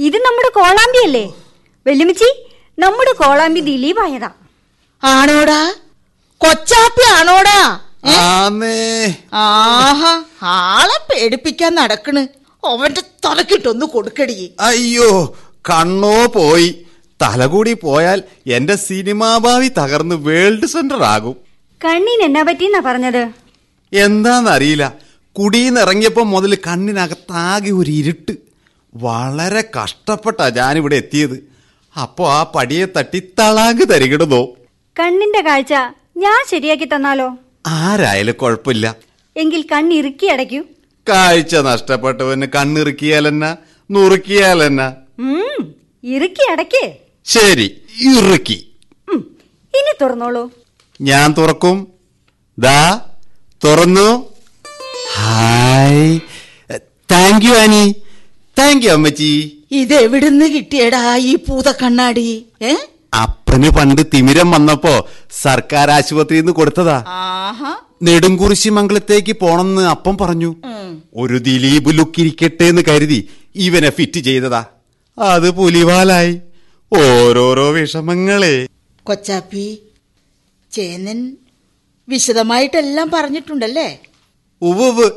[0.07, 1.25] ഇത് നമ്മുടെ കോളാമ്പി അല്ലേ
[1.87, 2.29] വെല്ലുമിച്ചി
[2.79, 4.31] നമ്മുടെ കോളാമ്പി ദിലീപായതാ.
[5.03, 5.61] ആണോടാ?
[6.41, 7.59] കൊച്ചാപ്പി ആണോടാ?
[9.43, 10.13] ആഹാ
[10.55, 12.23] ആളെ പേടിപ്പിക്കാൻ നടക്കണ്.
[12.63, 14.37] അവന്റെ തലക്കിട്ടൊന്ന് കൊടുക്കടി.
[14.69, 15.09] അയ്യോ
[15.71, 16.87] കണ്ണോ പോയി.
[17.23, 21.37] തലകൂടി പോയാൽ എന്റെ സിനിമാ ഭാവി തകർന്ന് വേൾഡ് സെന്റർ ആകും
[21.85, 23.29] കണ്ണിന് എന്നാ പറ്റിന്നാ പറഞ്ഞത്?
[23.93, 24.95] എന്താന്നറിയില്ല.
[25.33, 28.33] കുടിയിന്നിറങ്ങിയപ്പോ മുതൽ കണ്ണിനകത്താകെ ഒരു ഇരുട്ട്.
[28.95, 31.55] വളരെ കഷ്ടപ്പെട്ടാ ഞാനിവിടെ എത്തിയത്.
[32.03, 34.47] അപ്പോ ആ പടിയെ തട്ടി തളാങ്ക് തരികിടുന്നോ.
[35.01, 35.73] കണ്ണിന്റെ കാഴ്ച
[36.17, 37.39] ഞാൻ ശരിയാക്കി തന്നാലോ?
[37.67, 38.97] ആരായാലും കുഴപ്പമില്ല.
[39.37, 40.63] എങ്കിൽ കണ്ണിറുക്കി അടയ്ക്കൂ.
[41.09, 43.57] കാഴ്ച നഷ്ടപ്പെട്ടവന് കണ്ണിറുക്കിയാലെന്നാ
[43.91, 44.93] നുറുക്കിയാലെന്ന.
[46.05, 46.53] ഇറുക്കി
[47.25, 48.67] ശരി ഇറുക്കി.
[49.75, 50.51] ഇനി തുറന്നോളൂ.
[51.01, 51.89] ഞാൻ തുറക്കും.
[52.59, 53.01] ദാ
[53.65, 54.35] തുറന്നു.
[55.15, 56.21] Hi.
[57.11, 57.95] Thank you Annie
[58.59, 59.59] thank you അമ്മച്ചി.
[59.71, 62.47] ഇതെവിടുന്ന് കിട്ടിയടാ ഈ പൂത കണ്ണാടി?
[62.63, 62.75] ഏ?
[63.23, 65.09] അപ്പന് പണ്ട് തിമിരം വന്നപ്പോ
[65.43, 67.05] സർക്കാർ ആശുപത്രിയിൽ നിന്ന് കൊടുത്തതാ.
[68.03, 70.55] നെടുംകുറിശി മംഗളത്തേക്ക് മംഗലത്തേക്ക് പോണെന്ന് അപ്പം പറഞ്ഞു.
[71.17, 74.65] ഒരു ദിലീപ് ലുക്ക് ഇരിക്കട്ടെ എന്ന് കരുതി ഇവനെ ഫിറ്റ് ചെയ്തതാ.
[75.19, 76.41] അത് പുലിവാലായി.
[76.93, 78.67] ഓരോരോ വിഷമങ്ങളെ.
[79.05, 79.79] കൊച്ചാപ്പി
[80.73, 81.37] ചേന്നൻ
[82.09, 83.89] വിശദമായിട്ടെല്ലാം പറഞ്ഞിട്ടുണ്ടല്ലേ?
[84.63, 85.11] ഉവ്വ്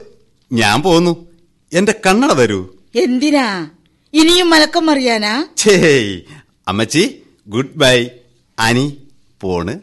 [0.52, 1.14] ഞാൻ പോന്നു.
[1.74, 2.60] എന്റെ കണ്ണട തരൂ.
[2.96, 3.70] എന്തിനാ?
[4.14, 6.22] ഇനിയും മലക്കം അറിയാനാ ചേയ്
[6.68, 7.04] അമ്മച്ചി
[7.48, 8.10] ഗുഡ് ബൈ.
[8.60, 8.98] അനി
[9.42, 9.80] പോണ്.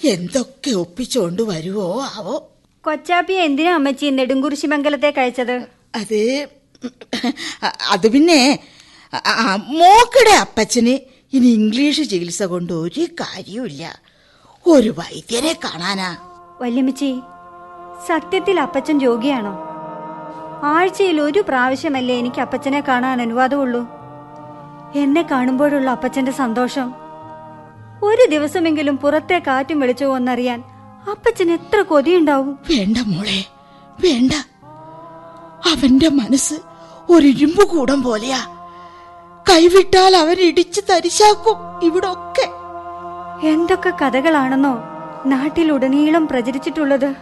[0.00, 2.36] എന്തൊക്കെ ഒപ്പിച്ചോണ്ട് വരുവോ ആവോ?
[2.80, 5.56] കൊച്ചാപ്പി എന്തിനാ അമ്മച്ചി നെടുങ്കുറിശി മംഗലത്തെ കഴിച്ചത്?
[5.94, 6.48] അത്
[7.88, 8.58] അത് പിന്നെ
[9.68, 10.98] മോക്കടെ അപ്പച്ചന്
[11.32, 14.00] ഇനി ഇംഗ്ലീഷ് ചികിത്സ കൊണ്ട് ഒരു കാര്യമില്ല
[14.66, 16.16] ഒരു വൈദ്യരെ കാണാനാ.
[16.60, 17.20] വല്യമ്മച്ചി
[18.08, 19.68] സത്യത്തിൽ അപ്പച്ചൻ രോഗിയാണോ?
[20.62, 23.80] ആഴ്ചയിൽ ഒരു പ്രാവശ്യമല്ലേ എനിക്ക് അപ്പച്ചനെ കാണാൻ അനുവാദമുള്ളൂ.
[24.94, 26.94] എന്നെ കാണുമ്പോഴുള്ള അപ്പച്ചന്റെ സന്തോഷം.
[28.02, 30.64] ഒരു ദിവസമെങ്കിലും പുറത്തെ കാറ്റും വെളിച്ചവും ഒന്നറിയാൻ
[31.10, 32.58] അപ്പച്ചൻ എത്ര കൊതിയുണ്ടാവും.
[32.70, 33.44] വേണ്ട മോളെ
[34.00, 34.32] വേണ്ട.
[35.68, 36.54] അവന്റെ മനസ്സ്
[37.10, 38.57] ഒരു ഇരുമ്പ് കൂടം പോലെയാ.
[39.50, 42.46] കൈവിട്ടാൽ അവൻ ഇടിച്ച് തരിശാക്കും ഇവിടൊക്കെ.
[43.46, 44.74] എന്തൊക്കെ കഥകളാണെന്നോ?
[45.26, 47.14] നാട്ടിലുടനീളം പ്രചരിച്ചിട്ടുള്ളത്.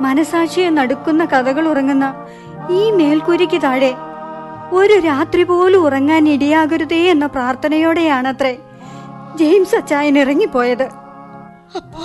[0.00, 2.14] മനസാക്ഷിയെ നടുക്കുന്ന കഥകൾ ഉറങ്ങുന്ന
[2.70, 3.94] ഈ മേൽക്കൂരിക്ക് താഴെ
[4.72, 8.58] ഒരു രാത്രി പോലും ഉറങ്ങാൻ ഇടയാകരുതേ എന്ന പ്രാർത്ഥനയോടെയാണത്രേ
[9.36, 10.86] ജെയിംസ് അച്ചായൻ ഇറങ്ങിപ്പോയത്.
[11.76, 12.04] അപ്പോ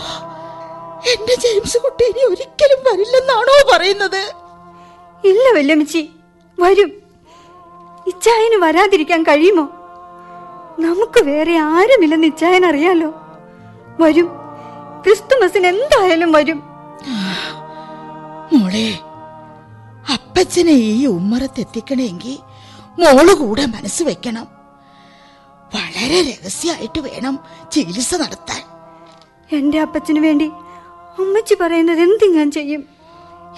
[1.14, 4.22] എന്റെ ജെയിംസ് കുട്ടി ഇനി ഒരിക്കലും വരില്ലെന്നാണോ പറയുന്നത്?
[5.28, 6.10] ഇല്ല വല്യമ്മച്ചി
[6.60, 7.03] വരും.
[8.08, 9.64] ഇച്ചായന് വരാതിരിക്കാൻ കഴിയുമോ?
[10.80, 13.10] നമുക്ക് വേറെ ആരുമില്ലെന്ന് ഇച്ചായൻ അറിയാലോ.
[14.00, 14.28] വരും.
[15.04, 16.64] ക്രിസ്തുമസിന് എന്തായാലും വരും.
[18.54, 19.00] മോളെ
[20.14, 22.38] അപ്പച്ചനെ ഈ ഉമ്മറത്തെത്തിക്കണമെങ്കിൽ
[23.00, 24.48] മോൾ കൂടെ മനസ്സ് വെക്കണം.
[25.76, 27.40] വളരെ രഹസ്യമായിട്ട് വേണം
[27.72, 28.62] ചികിത്സ നടത്താൻ.
[29.58, 30.52] എന്റെ അപ്പച്ചന് വേണ്ടി
[31.20, 32.84] അമ്മച്ചി പറയുന്നത് എന്ത് ഞാൻ ചെയ്യും?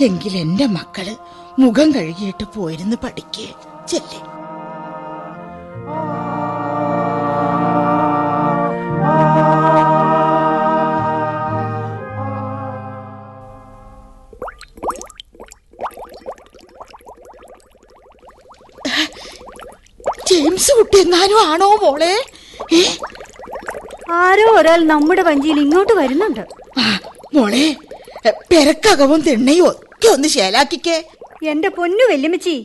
[0.02, 1.16] എങ്കിൽ എന്റെ മക്കൾ
[1.60, 3.54] മുഖം കഴുകിയിട്ട് പോയിരുന്ന് പഠിക്കേ
[3.88, 4.35] ചെല്ലേ?
[21.02, 22.14] എങ്ങാനും ആണോ മോളെ?
[24.22, 26.44] ആരോ ഒരാൾ നമ്മുടെ വഞ്ചിയിൽ ഇങ്ങോട്ട് വരുന്നുണ്ട്.
[27.36, 27.66] മോളെ
[28.52, 30.98] പെരക്കകവും തിണ്ണയും ഒക്കെ ഒന്ന് ശേലാക്കിക്കേ.
[31.52, 32.56] എന്റെ പൊന്നു വെല്ലുമിച്ചി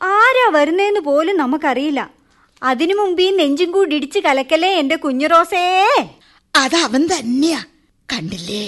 [0.00, 2.00] ആരാ വരുന്നേന്ന് പോലും നമുക്കറിയില്ല.
[2.62, 5.64] അതിനു മുമ്പ് ഈ നെഞ്ചും കൂടി ഇടിച്ച് കലക്കലേ എന്റെ കുഞ്ഞു റോസേ?
[6.54, 7.60] അത് അവൻ തന്നെയാ.
[8.12, 8.66] കണ്ടില്ലേ?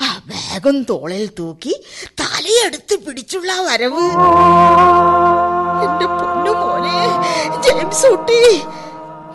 [0.00, 1.74] ആ ബാഗും തോളിൽ തൂക്കി
[2.20, 4.04] തലയെടുത്ത് പിടിച്ചുള്ള വരവ്.
[7.72, 8.38] ജെയിംസ് കുട്ടി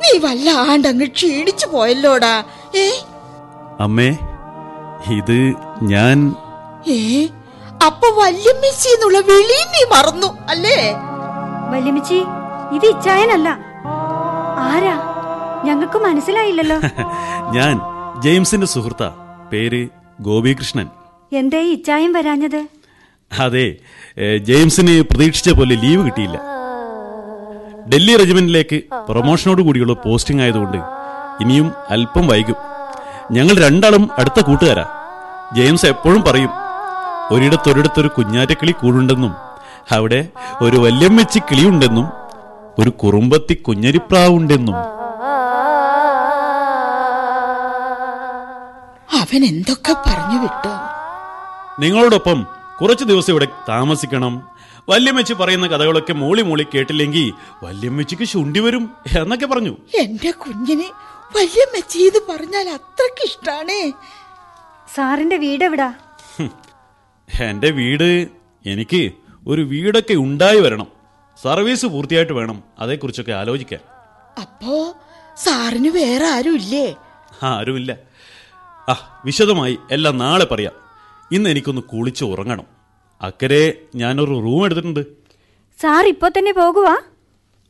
[0.02, 2.34] നീ വല്ലാണ്ടങ്ങ് ക്ഷീണിച്ചു പോയല്ലോടാ.
[2.76, 2.86] ഏ?
[3.86, 4.10] അമ്മേ
[5.18, 5.38] ഇത്
[5.92, 6.18] ഞാൻ
[6.96, 7.00] ഏ?
[7.88, 10.78] അപ്പൊ വല്യമ്മച്ചി എന്നുള്ള വിളി നീ മറന്നു അല്ലേ?
[11.74, 12.20] വല്യമ്മച്ചി
[12.78, 13.50] ഇത് ഇച്ചായനല്ല.
[14.68, 14.96] ആരാ?
[15.66, 16.78] ഞങ്ങൾക്ക് മനസ്സിലായില്ലല്ലോ.
[17.58, 17.76] ഞാൻ
[18.20, 19.04] ജെയിംസിന്റെ സുഹൃത്ത.
[19.52, 19.82] പേര്
[20.20, 20.88] ഗോപികൃഷ്ണൻ.
[21.32, 22.62] എന്തേ ഇച്ചായം വരാഞ്ഞത്?
[23.32, 23.68] അതെ
[24.44, 26.38] ജെയിംസിന് പ്രതീക്ഷിച്ച പോലെ ലീവ് കിട്ടിയില്ല.
[27.90, 28.78] ഡൽഹി റെജിമെന്റിലേക്ക്
[29.10, 30.78] പ്രൊമോഷനോട് കൂടിയുള്ള പോസ്റ്റിംഗ് ആയതുകൊണ്ട്
[31.44, 32.56] ഇനിയും അല്പം വൈകും.
[33.32, 34.86] ഞങ്ങൾ രണ്ടാളും അടുത്ത കൂട്ടുകാരാ.
[35.56, 36.50] ജെയിംസ് എപ്പോഴും പറയും
[37.32, 39.36] ഒരിടത്തൊരിടത്തൊരു കുഞ്ഞാറ്റക്കിളി കൂടുണ്ടെന്നും
[39.92, 40.28] അവിടെ
[40.62, 42.08] ഒരു വല്യമ്മച്ചി കിളിയുണ്ടെന്നും
[42.80, 44.76] ഒരു കുറുമ്പത്തി കുഞ്ഞരിപ്രാവുണ്ടെന്നും.
[49.22, 50.74] അവൻ എന്തൊക്കെ പറഞ്ഞു വിട്ടു?
[51.82, 52.48] നിങ്ങളോടൊപ്പം
[52.82, 54.50] കുറച്ചു ദിവസം ഇവിടെ താമസിക്കണം.
[54.90, 59.78] വല്യമ്മച്ചി പറയുന്ന കഥകളൊക്കെ മൂളി മൂളി കേട്ടില്ലെങ്കിൽ വല്യമ്മച്ചിക്ക് ശുണ്ടി വരും എന്നൊക്കെ പറഞ്ഞു.
[60.00, 60.88] എന്റെ കുഞ്ഞിന്
[61.38, 63.92] വല്യമ്മച്ചി ഇത് പറഞ്ഞാൽ അത്രയ്ക്ക് ഇഷ്ടാണേ.
[64.96, 65.94] സാറിന്റെ വീട് എവിടാ?
[67.40, 68.28] എന്റെ വീട്
[68.66, 69.12] എനിക്ക്
[69.48, 70.88] ഒരു വീടൊക്കെ ഉണ്ടായി വരണം.
[71.44, 72.64] സർവീസ് പൂർത്തിയായിട്ട് വേണം.
[72.80, 73.80] അതേക്കുറിച്ചൊക്കെ ആലോചിക്കാൻ.
[74.42, 74.94] അപ്പോ
[75.44, 76.96] സാറിന് വേറെ ആരുമില്ലേ?
[77.44, 77.96] ആരുമില്ല.
[78.90, 80.87] ആ വിശദമായി എല്ലാം നാളെ പറയാം.
[81.32, 82.66] ഇന്ന് എനിക്കൊന്ന് കുളിച്ച് ഉറങ്ങണം.
[83.22, 83.64] അക്കരെ
[83.96, 85.04] ഞാനൊരു റൂം എടുത്തിട്ടുണ്ട്.
[85.80, 86.96] സാർ ഇപ്പൊ തന്നെ പോകുവാ?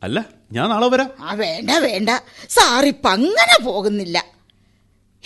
[0.01, 0.17] അല്ല
[0.51, 1.09] ഞാൻ നാളെ വരാം.
[1.19, 2.09] ആ വേണ്ട വേണ്ട.
[2.49, 4.17] സാറിപ്പ അങ്ങനെ പോകുന്നില്ല.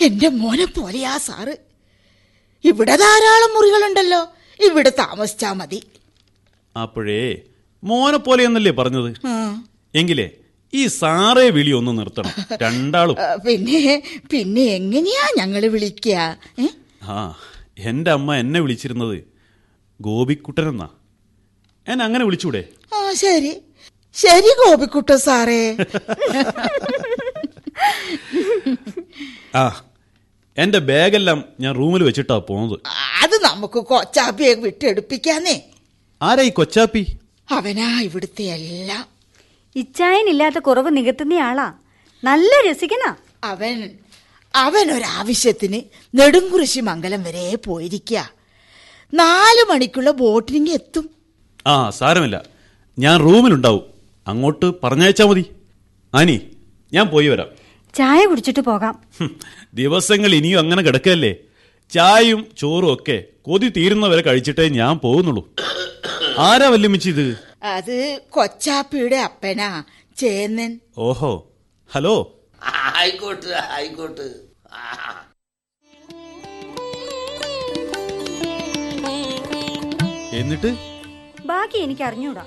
[0.00, 1.54] എന്റെ മോനെ പോലെയാ സാറ്
[2.64, 4.20] ഇവിടെ ധാരാളം മുറികളുണ്ടല്ലോ.
[4.60, 5.80] ഇവിടെ താമസിച്ചാ മതി.
[6.76, 7.22] അപ്പോഴേ
[7.82, 9.10] മോനെ പോലെ എന്നല്ലേ പറഞ്ഞത്.
[9.94, 10.26] എങ്കിലേ
[10.72, 12.32] ഈ സാറേ വിളി ഒന്ന് നിർത്തണം.
[12.64, 13.16] രണ്ടാളും.
[13.46, 13.80] പിന്നെ
[14.30, 16.16] പിന്നെ എങ്ങനെയാ ഞങ്ങൾ വിളിക്കുക
[16.58, 16.68] ഏ?
[17.08, 17.16] ആ.
[17.78, 19.18] എന്റെ അമ്മ എന്നെ വിളിച്ചിരുന്നത്
[20.00, 20.88] ഗോപിക്കുട്ടൻ എന്നാ.
[21.88, 22.62] എന്നെ അങ്ങനെ വിളിച്ചൂടെ?
[22.94, 23.52] ആ ശരി.
[24.14, 25.76] ശരി ഗോപിക്കുട്ടൻ സാറേ.
[29.54, 29.82] ആ
[30.58, 32.78] എന്റെ ബാഗെല്ലാം ഞാൻ റൂമിൽ വെച്ചിട്ടാ പോകുന്നത്
[33.22, 35.56] അത് നമുക്ക് കൊച്ചാപ്പിയെ വിട്ടെടുപ്പിക്കാന്നേ.
[36.22, 37.02] ആരാ ഈ കൊച്ചാപ്പി?
[37.50, 39.04] അവനാ ഇവിടുത്തെ എല്ലാം.
[39.76, 41.68] ഇച്ചായനില്ലാത്ത കുറവ് നികത്തുന്നയാളാ
[42.24, 43.10] നല്ല രസിക്കനാ
[43.44, 43.76] അവൻ
[44.54, 45.80] അവൻ ഒരാവശ്യത്തിന്
[46.14, 48.30] നെടുങ്കുറിശി മംഗലം വരെ പോയിരിക്കുക
[49.14, 51.10] നാല് മണിക്കുള്ള ബോട്ടിനിങ് എത്തും.
[51.66, 52.42] ആ സാരമില്ല.
[52.98, 53.82] ഞാൻ റൂമിലുണ്ടാവും.
[54.26, 55.44] അങ്ങോട്ട് പറഞ്ഞയച്ചാ മതി.
[56.14, 56.40] ആനി
[56.92, 57.46] ഞാൻ പോയി വരാം.
[57.94, 59.02] ചായ കുടിച്ചിട്ട് പോകാം.
[59.74, 61.34] ദിവസങ്ങൾ ഇനിയും അങ്ങനെ കിടക്കല്ലേ?
[61.90, 65.48] ചായയും ചോറും ഒക്കെ കൊതി തീരുന്നവരെ കഴിച്ചിട്ടേ ഞാൻ പോകുന്നുള്ളൂ.
[66.38, 69.82] ആരാ വല്ലമിച്ചിത് ഇത് അത് കൊച്ചാപ്പിയുടെ അപ്പനാ
[70.16, 70.80] ചേന്നൻ.
[70.98, 71.48] ഓഹോ
[71.94, 72.41] ഹലോ.
[72.70, 74.26] ആയിക്കോട്ടെ ആയിക്കോട്ട്.
[80.32, 80.76] എന്നിട്ട്?
[81.46, 82.44] ബാക്കി എനിക്ക് അറിഞ്ഞൂടാ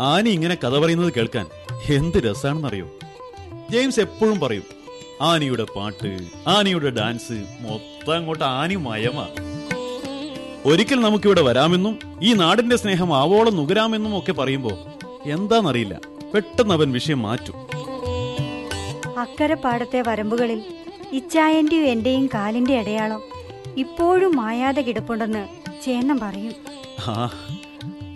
[0.00, 1.46] ആനി ഇങ്ങനെ കഥ പറയുന്നത് കേൾക്കാൻ
[1.88, 2.86] എന്ത് രസാണെന്നറിയോ?
[3.70, 4.62] ജെയിംസ് എപ്പോഴും പറയും
[5.22, 9.26] ആനിയുടെ പാട്ട് ആനിയുടെ ഡാൻസ് മൊത്തം അങ്ങോട്ട് ആനി മയമാ.
[10.66, 14.70] ഒരിക്കൽ നമുക്കിവിടെ വരാമെന്നും ഈ നാടിന്റെ സ്നേഹം ആവോളം നുകരാമെന്നും ഒക്കെ പറയുമ്പോ
[15.24, 16.00] എന്താണെന്നറിയില്ല
[16.34, 17.73] പെട്ടെന്ന് അവൻ വിഷയം മാറ്റും.
[19.18, 20.60] അക്കരെ പാടത്തെ വരമ്പുകളിൽ
[21.12, 23.22] ഇച്ചായന്റെയും എന്റെയും കാലിന്റെ അടയാളം
[23.76, 25.42] ഇപ്പോഴും മായാതെ കിടപ്പുണ്ടെന്ന്
[25.82, 26.54] ചേന്നം പറയും.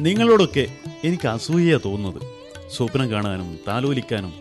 [0.00, 0.64] നിങ്ങളോടൊക്കെ
[1.04, 2.20] എനിക്ക് അസൂയ തോന്നുന്നത്.
[2.68, 4.32] സ്വപ്നം കാണാനും താലോലിക്കാനും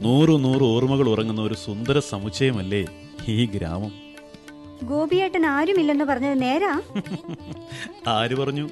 [0.00, 2.82] നൂറു നൂറ് ഓർമ്മകൾ ഉറങ്ങുന്ന ഒരു സുന്ദര സമുച്ചയമല്ലേ
[3.28, 3.92] ഈ ഗ്രാമം?
[4.82, 6.72] ഗോപിയേട്ടൻ ആരുമില്ലെന്ന് പറഞ്ഞത് നേരാ?
[8.08, 8.66] ആര് പറഞ്ഞു?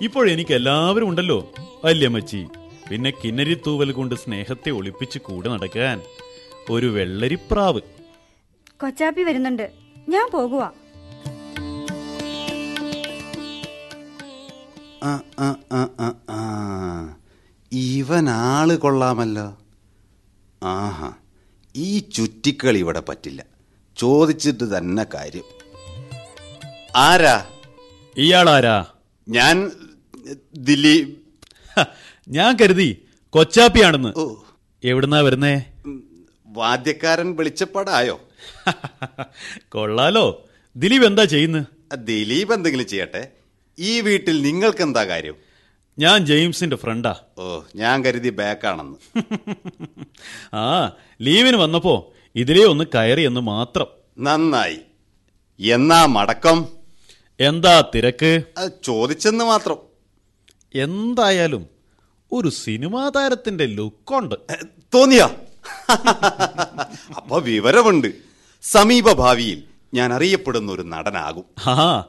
[0.00, 1.38] ഇപ്പോഴെനിക്ക് എല്ലാവരും ഉണ്ടല്ലോ
[1.84, 2.46] വല്യമ്മച്ചി
[2.90, 5.98] പിന്നെ കിന്നരി തൂവൽ കൊണ്ട് സ്നേഹത്തെ ഒളിപ്പിച്ച് കൂടെ നടക്കാൻ.
[6.70, 7.80] ഒരു വെള്ളരിപ്രാവ്.
[8.80, 9.70] കൊച്ചാപ്പി വരുന്നുണ്ട്.
[10.08, 10.70] ഞാൻ പോകുവാ.
[15.04, 17.16] ആ, ആ, ആ, ആ, ആ.
[17.72, 19.58] ഇവൻ ആൾ കൊള്ളാമല്ലോ.
[20.62, 21.12] ആഹാ
[21.76, 23.44] ഈ ചുറ്റിക്കളി ഇവിടെ പറ്റില്ല.
[23.96, 25.44] ചോദിച്ചിട്ട് തന്നെ കാര്യം.
[26.96, 27.46] ആരാ?
[28.16, 28.86] ഇയാളാരാ?
[29.28, 29.70] ഞാൻ
[30.56, 31.16] ദിലീപ്
[32.28, 34.36] ഞാൻ കരുതി കൊച്ചാപ്പിയാണെന്ന്.
[34.84, 35.62] എവിടുന്നാ വരുന്നേ?
[36.52, 38.20] വാദ്യക്കാരൻ വെളിച്ചപ്പാടായോ?
[39.68, 40.48] കൊള്ളാലോ.
[40.76, 43.28] ദിലീപ് എന്താ ചെയ്യുന്നത് ദിലീപ് എന്തെങ്കിലും ചെയ്യട്ടെ.
[43.78, 45.34] ഈ വീട്ടിൽ നിങ്ങൾക്ക് എന്താ കാര്യം?
[45.98, 47.16] ഞാൻ ജെയിംസിന്റെ ഫ്രണ്ടാ.
[47.38, 48.98] ഓ ഞാൻ കരുതി ബാക്കാണെന്ന്.
[50.54, 53.86] ആ ലീവിന് വന്നപ്പോ ഇതിലേ ഒന്ന് കയറി എന്ന് മാത്രം.
[54.18, 54.78] നന്നായി.
[55.60, 56.68] എന്നാ മടക്കം?
[57.40, 58.42] എന്താ തിരക്ക്?
[58.84, 59.78] ചോദിച്ചെന്ന് മാത്രം.
[60.74, 61.66] എന്തായാലും
[62.32, 64.34] ഒരു സിനിമാ താരത്തിന്റെ ലുക്കുണ്ട്.
[64.94, 65.30] തോന്നിയോ?
[67.16, 68.08] അപ്പൊ വിവരമുണ്ട്.
[68.62, 69.62] സമീപ ഭാവിയിൽ
[69.94, 71.44] ഞാൻ അറിയപ്പെടുന്ന ഒരു നടനാകും.
[71.66, 72.06] ആ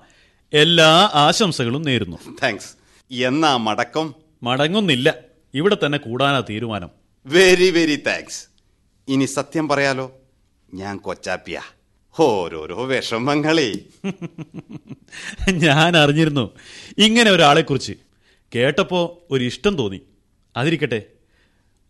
[0.53, 2.17] എല്ലാ ആശംസകളും നേരുന്നു.
[2.43, 2.73] താങ്ക്സ്
[3.13, 4.13] എന്നാ മടക്കം?
[4.43, 5.15] മടങ്ങുന്നില്ല.
[5.53, 6.89] ഇവിടെ തന്നെ കൂടാനാ തീരുമാനം.
[7.25, 8.47] വെരി വെരി താങ്ക്സ്
[9.07, 10.11] ഇനി സത്യം പറയാലോ
[10.73, 11.61] ഞാൻ കൊച്ചാപ്പിയ.
[12.19, 13.79] ഓരോരോ വിഷമങ്ങളെ.
[15.51, 16.51] ഞാൻ അറിഞ്ഞിരുന്നു.
[16.97, 17.93] ഇങ്ങനെ ഒരാളെക്കുറിച്ച്
[18.55, 20.01] കേട്ടപ്പോ ഒരു ഇഷ്ടം തോന്നി.
[20.57, 21.03] അതിരിക്കട്ടെ.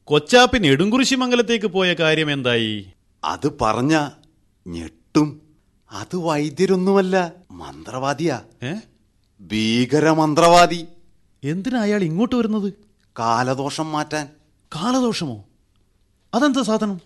[0.06, 2.92] കൊച്ചാപ്പി നെടുങ്കുറിശി മംഗലത്തേക്ക് പോയ കാര്യം എന്തായി?
[3.24, 4.10] അത് പറഞ്ഞ
[4.68, 5.42] ഞെട്ടും.
[5.92, 8.42] അത് വൈദ്യരൊന്നുമല്ല മന്ത്രവാദിയാ.
[8.64, 8.74] ഏ?
[9.42, 10.86] ഭീകര മന്ത്രവാദി
[11.44, 12.74] എന്തിനാ അയാൾ ഇങ്ങോട്ട് വരുന്നത്?
[13.20, 14.30] കാലദോഷം മാറ്റാൻ.
[14.76, 15.46] കാലദോഷമോ?
[16.34, 17.02] അതെന്താ സാധനം?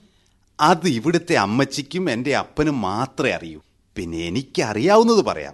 [0.60, 3.62] അത് ഇവിടുത്തെ അമ്മച്ചിക്കും എന്റെ അപ്പനും മാത്രമേ അറിയൂ.
[3.95, 5.53] പിന്നെ എനിക്കറിയാവുന്നത് പറയാം.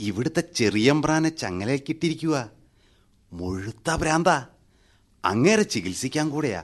[0.00, 1.32] ഇവിടുത്തെ ചെറിയമ്പ്രാനെ
[1.88, 2.50] കിട്ടിയിരിക്കുക
[3.32, 4.57] മുഴുത്ത ഭ്രാന്ത.
[5.28, 6.62] അങ്ങേരെ ചികിത്സിക്കാൻ കൂടെയാ.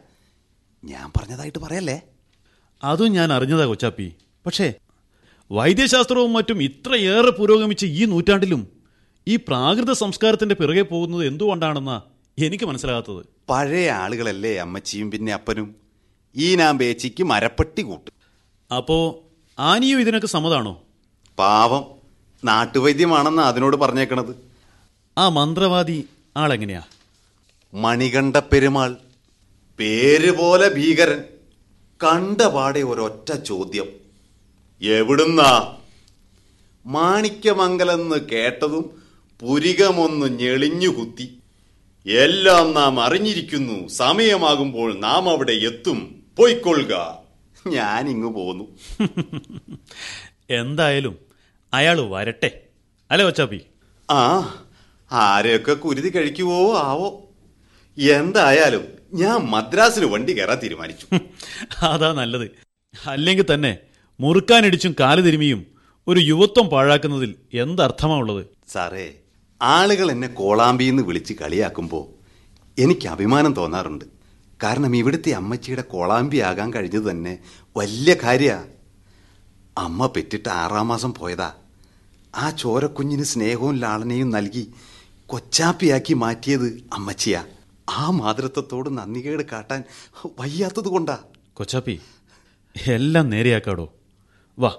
[0.85, 2.03] ഞാൻ പറഞ്ഞതായിട്ട് പറയല്ലേ?
[2.85, 4.07] അതും ഞാൻ അറിഞ്ഞതാ കൊച്ചാപ്പി.
[4.47, 4.75] പക്ഷേ
[5.53, 8.69] വൈദ്യശാസ്ത്രവും മറ്റും ഇത്രയേറെ പുരോഗമിച്ച് ഈ നൂറ്റാണ്ടിലും
[9.29, 12.01] ഈ പ്രാകൃത സംസ്കാരത്തിന്റെ പിറകെ പോകുന്നത് എന്തുകൊണ്ടാണെന്നാ
[12.39, 13.27] എനിക്ക് മനസ്സിലാകാത്തത്.
[13.51, 15.75] പഴയ ആളുകളല്ലേ അമ്മച്ചിയും പിന്നെ അപ്പനും?
[16.37, 18.15] ഈ നാമ്പേച്ചിക്ക് മരപ്പെട്ടി കൂട്ടും.
[18.77, 18.97] അപ്പോ
[19.59, 20.83] ആനിയും ഇതിനൊക്കെ സമ്മതാണോ
[21.39, 21.85] പാവം.
[22.45, 24.37] നാട്ടുവൈദ്യമാണെന്ന് അതിനോട് പറഞ്ഞേക്കണത്.
[25.19, 25.99] ആ മന്ത്രവാദി
[26.37, 26.83] ആളെങ്ങനെയാ?
[27.75, 28.97] മണികണ്ഠ പെരുമാൾ
[29.79, 31.25] പേര് പോലെ ഭീകരൻ
[32.05, 33.87] കണ്ട പാടെ ഒരൊറ്റ ചോദ്യം.
[34.83, 35.77] എവിടുന്നാ?
[36.87, 39.03] മാണിക്യമംഗലെന്ന് കേട്ടതും
[39.41, 41.39] പുരികമൊന്ന് ഞെളിഞ്ഞു കുത്തി.
[42.07, 43.89] എല്ലാം നാം അറിഞ്ഞിരിക്കുന്നു.
[43.89, 46.25] സമയമാകുമ്പോൾ നാം അവിടെ എത്തും.
[46.39, 47.19] പോയിക്കൊള്ളുക.
[47.67, 48.65] ഞാനിങ്ങു ഇങ്ങു പോന്നു.
[50.51, 51.19] എന്തായാലും
[51.75, 52.61] അയാൾ വരട്ടെ.
[53.11, 53.61] അല്ലേ ഒച്ചാപ്പി
[54.11, 54.55] ആ
[55.13, 57.24] ആരെയൊക്കെ കുരുതി കഴിക്കുവോ ആവോ?
[57.99, 61.19] എന്തായാലും ഞാൻ മദ്രാസിൽ വണ്ടി കയറാൻ തീരുമാനിച്ചു.
[61.83, 62.51] അതാ നല്ലത്.
[63.07, 63.79] അല്ലെങ്കിൽ തന്നെ
[64.21, 65.67] മുറുക്കാനിടിച്ചും കാൽ തിരുമിയും
[66.09, 68.47] ഒരു യുവത്വം പാഴാക്കുന്നതിൽ എന്തർത്ഥമാ ഉള്ളത്?
[68.73, 69.15] സാറേ
[69.63, 72.25] ആളുകൾ എന്നെ കോളാമ്പിന്ന് വിളിച്ച് കളിയാക്കുമ്പോൾ
[72.83, 74.05] എനിക്ക് അഭിമാനം തോന്നാറുണ്ട്.
[74.63, 77.39] കാരണം ഇവിടുത്തെ അമ്മച്ചിയുടെ കോളാമ്പി ആകാൻ കഴിഞ്ഞത് തന്നെ
[77.77, 78.63] വലിയ കാര്യ.
[79.79, 81.53] അമ്മ പെറ്റിട്ട് ആറാം മാസം പോയതാ.
[82.35, 84.73] ആ ചോരക്കുഞ്ഞിന് സ്നേഹവും ലാളനയും നൽകി
[85.27, 87.45] കൊച്ചാപ്പിയാക്കി മാറ്റിയത് അമ്മച്ചിയാ.
[87.89, 89.85] ആ മാതൃത്വത്തോട് നന്ദികേട് കാട്ടാൻ
[90.39, 91.19] വയ്യാത്തത് കൊണ്ടാ.
[91.55, 92.01] കൊച്ചാപ്പി
[92.87, 93.93] എല്ലാം നേരെയാക്കാടോ.
[94.59, 94.77] വാ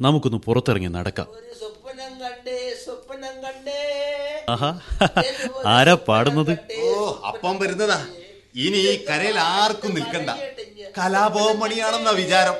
[0.00, 1.26] നമുക്കൊന്ന് പുറത്തിറങ്ങി നടക്കാം.
[1.58, 3.80] സ്വപ്നം കണ്ടേ സ്വപ്നം കണ്ടേ.
[4.48, 4.80] ആഹാ
[5.66, 6.58] ആരാ പാടുന്നത്?
[6.82, 8.06] ഓ അപ്പം വരുന്നതാ.
[8.54, 10.30] ഇനി ഈ കരയിൽ ആർക്കും നിൽക്കണ്ട.
[10.98, 12.54] കലാഭവൻ മണിയാണെന്ന വിചാരം.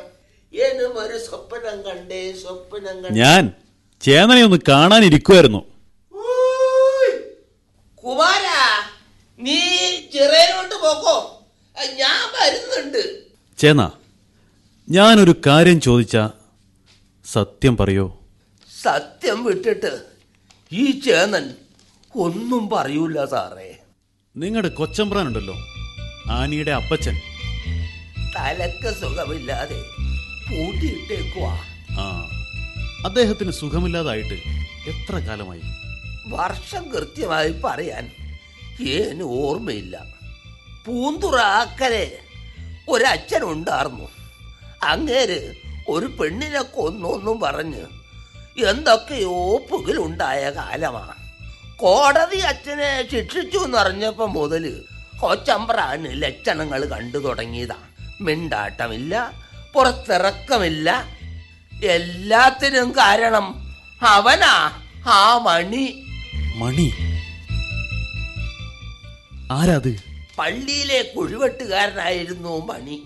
[0.61, 3.09] എന്നും സ്വപ്നം കണ്ടേ സ്വപ്നം കണ്ടേ.
[3.09, 3.53] ഞാൻ
[4.01, 5.65] ചേന്നനെ ഒന്ന് കാണാനിരിക്കുമായിരുന്നു
[8.05, 8.78] കുമാരാ.
[9.41, 9.59] നീ
[10.15, 11.17] ചിറയിലോട്ട് പോക്കോ.
[11.77, 13.03] ഞാൻ വരുന്നുണ്ട്.
[13.59, 13.93] ചേന്ന
[14.91, 16.17] ഞാനൊരു കാര്യം ചോദിച്ച
[17.25, 18.19] സത്യം പറയോ?
[18.83, 20.03] സത്യം വിട്ടിട്ട്
[20.73, 21.55] ഈ ചേന്നൻ
[22.15, 23.77] ഒന്നും പറയൂല സാറേ.
[24.37, 25.55] നിങ്ങളുടെ കൊച്ചമ്പ്രാനുണ്ടല്ലോ
[26.31, 27.17] ആനിയുടെ അപ്പച്ചൻ.
[28.37, 29.81] തലക്ക് സുഖമില്ലാതെ
[30.49, 31.53] പൂട്ടിയിട്ടേക്കുവാ.
[32.01, 32.05] ആ
[33.05, 34.37] അദ്ദേഹത്തിന് സുഖമില്ലാതായിട്ട്
[34.91, 35.63] എത്ര കാലമായി?
[36.27, 38.11] വർഷം കൃത്യമായി പറയാൻ
[38.81, 40.07] ഏന് ഓർമ്മയില്ല.
[40.87, 42.19] പൂന്തുറ അക്കരെ
[42.89, 44.09] ഒരച്ഛനുണ്ടായിരുന്നു
[44.83, 45.55] അങ്ങേര്
[45.89, 47.87] ഒരു പെണ്ണിനെ കൊന്നൊന്നും പറഞ്ഞ്
[48.65, 51.15] എന്തൊക്കെയോ പുകിലുണ്ടായ കാലമാണ്
[51.77, 54.85] കോടതി അച്ഛനെ ശിക്ഷിച്ചു എന്നറിഞ്ഞപ്പോൾ മുതൽ
[55.21, 57.77] കൊച്ചമ്പ്രാന് ലക്ഷണങ്ങൾ കണ്ടു തുടങ്ങിയതാ.
[58.21, 59.33] മിണ്ടാട്ടമില്ല
[59.75, 61.05] പുറത്തിറക്കമില്ല.
[61.85, 63.55] എല്ലാത്തിനും കാരണം
[64.03, 66.03] അവനാ ആ മണി.
[66.57, 67.08] മണി?
[69.53, 69.97] ആരാത്?
[70.39, 73.03] പള്ളിയിലെ കുഴിവെട്ടുകാരനായിരുന്നു മണി.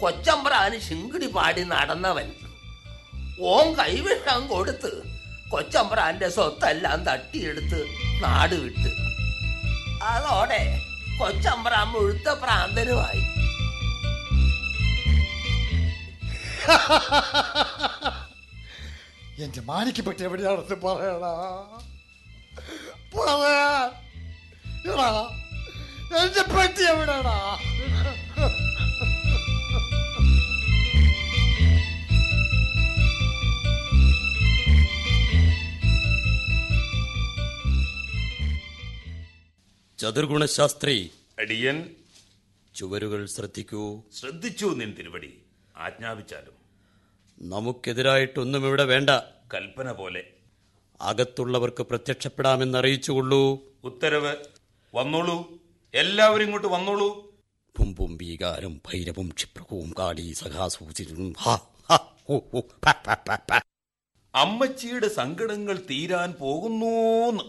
[0.00, 2.32] കൊച്ചമ്പ്രാന് ശിങ്കിടി പാടി നടന്നവൻ.
[3.40, 5.02] ഓൻ കൈവിഷം കൊടുത്ത്
[5.50, 7.86] കൊച്ചമ്പ്രാന്റെ സ്വത്തെല്ലാം തട്ടിയെടുത്ത്
[8.22, 8.90] നാട് വിട്ട്.
[10.02, 10.80] അതോടെ
[11.18, 13.34] കൊച്ചമ്പ്രാൻ മുഴുത്ത പ്രാന്തനുമായി.
[19.44, 21.24] എന്റെ മാനിക്ക് പറ്റി എവിടെയാണെന്ന് പറയണ?
[23.14, 23.90] പറയാ.
[26.12, 27.58] എന്റെ പട്ടി എവിടാടാ
[39.98, 41.10] ചതുർഗുണശാസ്ത്രി.
[41.38, 41.90] അടിയൻ.
[42.74, 44.02] ചുവരുകൾ ശ്രദ്ധിക്കൂ.
[44.20, 45.38] ശ്രദ്ധിച്ചു നിൻ തിരുവടി.
[45.76, 46.52] ആജ്ഞാപിച്ചാലും.
[47.48, 49.10] നമുക്കെതിരായിട്ടൊന്നും ഇവിടെ വേണ്ട.
[49.54, 50.24] കൽപ്പന പോലെ.
[51.00, 54.36] അകത്തുള്ളവർക്ക് പ്രത്യക്ഷപ്പെടാമെന്ന് അറിയിച്ചുകൊള്ളൂ ഉത്തരവ്.
[54.94, 55.53] വന്നോളൂ.
[55.94, 57.34] എല്ലാവരും ഇങ്ങോട്ട് വന്നോളൂ.
[57.76, 61.34] പുമ്പും ഭീകാരം ഭൈരവും ക്ഷിപ്രകവും കാടി സഖാസൂചിരും
[64.34, 67.44] അമ്മച്ചിയുടെ സങ്കടങ്ങൾ തീരാൻ പോകുന്നൂന്ന്.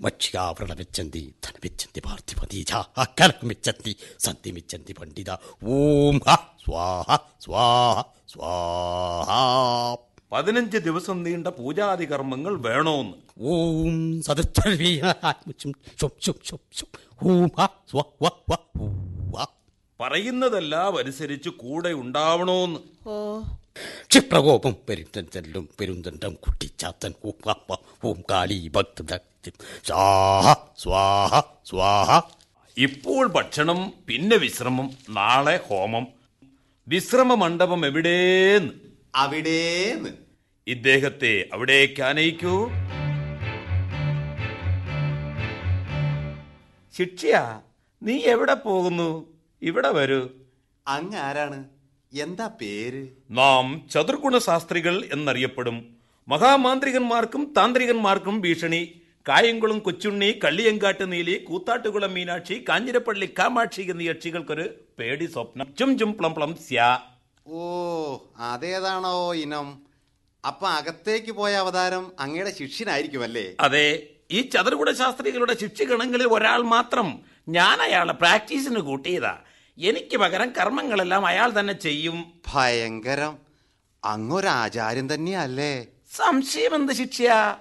[0.00, 2.72] മക്ഷികാവൃണമിച്ചന്തി ധനമിച്ചന്തി പാർത്ഥിപതീജ
[3.20, 5.30] കലമിച്ചന്തി സന്ധിമിച്ചന്തി പണ്ഡിത.
[5.64, 10.05] ഓം ഹ സ്വാഹ സ്വാഹ സ്വാഹ.
[10.36, 13.12] പതിനഞ്ച് ദിവസം നീണ്ട പൂജാതി കർമ്മങ്ങൾ വേണോന്ന്.
[13.40, 14.22] ഓം
[20.00, 22.80] പറയുന്നതെല്ലാം അനുസരിച്ച് കൂടെ ഉണ്ടാവണോന്ന്.
[24.10, 27.14] ക്ഷിപ്രകോപം പെരുന്തല്ലും പെരുന്തണ്ടം കുട്ടിച്ചാത്തൻ.
[28.04, 29.18] ഓം കാളി ഭക്ത
[29.84, 32.20] സ്വാഹ സ്വാഹ സ്വാഹ.
[32.78, 36.06] ഇപ്പോൾ ഭക്ഷണം പിന്നെ വിശ്രമം നാളെ ഹോമം.
[36.88, 38.72] വിശ്രമ മണ്ഡപം എവിടേന്ന്?
[39.14, 40.25] അവിടേന്ന്.
[40.68, 42.68] ഇദ്ദേഹത്തെ അവിടേക്ക് ആനയിക്കൂ
[46.96, 47.60] ശിക്ഷ്യ
[48.02, 49.26] നീ എവിടെ പോകുന്നു?
[49.62, 50.28] ഇവിടെ വരൂ.
[50.86, 51.64] അങ്ങ് ആരാണ്?
[52.12, 53.08] എന്താ പേര്?
[53.30, 55.96] നാം ചതുർഗുണ ശാസ്ത്രികൾ എന്നറിയപ്പെടും.
[56.28, 59.00] മഹാമാന്ത്രികന്മാർക്കും താന്ത്രികന്മാർക്കും ഭീഷണി.
[59.28, 65.74] കായംകുളം കൊച്ചുണ്ണി കള്ളിയങ്കാട്ട് നീലി കൂത്താട്ടുകുളം മീനാക്ഷി കാഞ്ഞിരപ്പള്ളി കാമാക്ഷി എന്നീ യക്ഷികൾക്കൊരു പേടി സ്വപ്നം.
[65.78, 67.00] ചും ചും പ്ലം പ്ലം സ്യാ.
[67.46, 69.85] ഓ അതേതാണോ ഇനം?
[70.46, 73.54] അപ്പൊ അകത്തേക്ക് പോയ അവതാരം അങ്ങയുടെ ശിഷ്യനായിരിക്കുമല്ലേ?
[73.60, 79.38] അതെ ഈ ചതുർകുട ശാസ്ത്രികളുടെ ശിക്ഷഗണങ്ങളിൽ ഒരാൾ മാത്രം ഞാൻ അയാളെ പ്രാക്ടീസിന് കൂട്ടിയതാ.
[79.78, 82.40] എനിക്ക് പകരം കർമ്മങ്ങളെല്ലാം അയാൾ തന്നെ ചെയ്യും.
[82.52, 83.38] ഭയങ്കരം.
[84.04, 85.86] അങ്ങൊരാചാര്യൻ തന്നെയല്ലേ?
[86.16, 87.56] സംശയം എന്ത് ശിക്ഷയാ?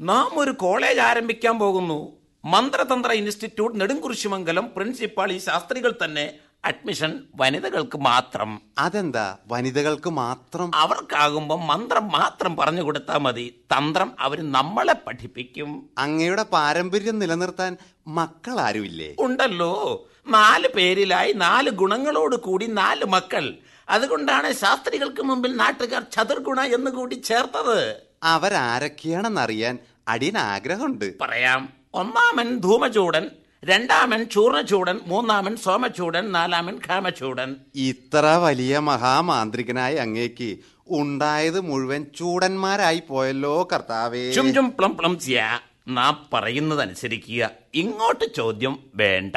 [0.00, 2.16] നാം ഒരു കോളേജ് ആരംഭിക്കാൻ പോകുന്നു.
[2.44, 8.62] മന്ത്രതന്ത്ര ഇൻസ്റ്റിറ്റ്യൂട്ട് നെടുങ്കുറിശിമംഗലം പ്രിൻസിപ്പാൾ ഈ ശാസ്ത്രികൾ തന്നെ അഡ്മിഷൻ വനിതകൾക്ക് മാത്രം.
[8.78, 9.36] അതെന്താ?
[9.46, 10.74] വനിതകൾക്ക് മാത്രം?
[10.74, 13.60] അവർക്കാകുമ്പോൾ മന്ത്രം മാത്രം പറഞ്ഞു കൊടുത്താൽ മതി.
[13.78, 15.90] തന്ത്രം അവർ നമ്മളെ പഠിപ്പിക്കും.
[15.98, 20.08] അങ്ങയുടെ പാരമ്പര്യം നിലനിർത്താൻ മക്കൾ ആരുമില്ലേ ഉണ്ടല്ലോ.
[20.28, 23.54] നാല് പേരിലായി നാല് ഗുണങ്ങളോട് കൂടി നാല് മക്കൾ.
[23.88, 27.96] അതുകൊണ്ടാണ് ശാസ്ത്രികൾക്ക് മുമ്പിൽ നാട്ടുകാർ ചതുർഗുണ എന്ന് കൂടി ചേർത്തത്.
[28.22, 31.68] അവരാരൊക്കെയാണെന്നറിയാൻ അടിയൻ ആഗ്രഹമുണ്ട് പറയാം.
[31.94, 33.30] ഒന്നാമൻ ധൂമചൂടൻ
[33.64, 37.56] രണ്ടാമൻ ചൂർണചൂടൻ മൂന്നാമൻ സോമചൂടൻ നാലാമൻ കാമചൂടൻ.
[37.74, 40.58] ഇത്ര വലിയ മഹാമാന്ത്രികനായ അങ്ങേക്ക്
[40.90, 44.32] ഉണ്ടായത് മുഴുവൻ ചൂടന്മാരായി പോയല്ലോ കർത്താവേ.
[44.32, 47.50] ചും ചും പ്ലം പ്ലം സ്യാ നാം പറയുന്നതനുസരിക്കുക.
[47.74, 49.36] ഇങ്ങോട്ട് ചോദ്യം വേണ്ട.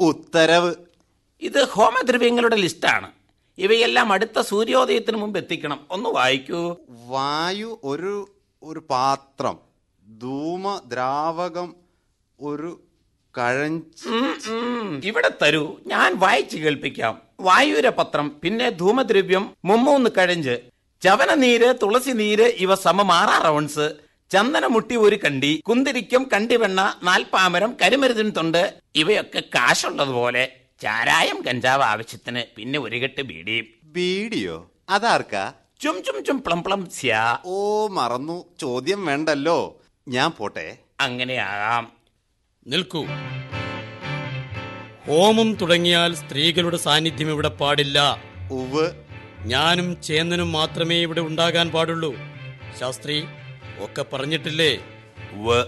[0.00, 0.74] ഉത്തരവ്.
[1.40, 3.10] ഇത് ഹോമദ്രവ്യങ്ങളുടെ ലിസ്റ്റാണ്.
[3.58, 5.80] ഇവയെല്ലാം അടുത്ത സൂര്യോദയത്തിന് മുമ്പ് എത്തിക്കണം.
[5.90, 6.76] ഒന്ന് വായിക്കൂ.
[6.90, 8.28] വായു ഒരു
[8.62, 9.58] ഒരു പാത്രം
[10.18, 11.74] ധൂമ ദ്രാവകം
[12.40, 12.80] ഒരു
[13.38, 14.08] കഴഞ്ച്.
[15.06, 15.76] ഇവിടെ തരൂ.
[15.86, 17.22] ഞാൻ വായിച്ചു കേൾപ്പിക്കാം.
[17.40, 20.60] വായുരപത്രം പിന്നെ ധൂമദ്രവ്യം മുമ്മൂന്ന് കഴഞ്ച്.
[21.02, 23.94] ചവനനീര് തുളസി നീര് ഇവ സമം ആറാറ് ചന്ദന
[24.32, 30.52] ചന്ദനമുട്ടി ഒരു കണ്ടി കുന്തിരിക്കും കണ്ടിവെണ്ണ നാൽപ്പാമരം കരിമരുതിൻ തൊണ്ട് ഇവയൊക്കെ കാശുള്ളതുപോലെ.
[30.82, 34.70] ചാരായം കഞ്ചാവ് ആവശ്യത്തിന് പിന്നെ ഒരു കെട്ട് ബീഡിയും ബീഡിയോ?
[34.88, 35.52] അതാർക്കാ?
[35.80, 37.38] ചും ചും ചും പ്ലം പ്ലം സ്യാ.
[37.44, 38.44] ഓ മറന്നു.
[38.60, 39.80] ചോദ്യം വേണ്ടല്ലോ.
[40.08, 40.76] ഞാൻ പോട്ടെ.
[41.00, 41.99] അങ്ങനെയാകാം.
[42.66, 43.06] നിൽക്കൂ.
[45.06, 48.22] ഹോമം തുടങ്ങിയാൽ സ്ത്രീകളുടെ സാന്നിധ്യം ഇവിടെ പാടില്ല.
[48.50, 48.90] ഉവ്.
[49.44, 52.14] ഞാനും ചേന്നനും മാത്രമേ ഇവിടെ ഉണ്ടാകാൻ പാടുള്ളൂ.
[52.80, 53.24] ശാസ്ത്രി
[53.78, 54.78] ഒക്കെ പറഞ്ഞിട്ടില്ലേ?
[55.32, 55.64] ഉവ്.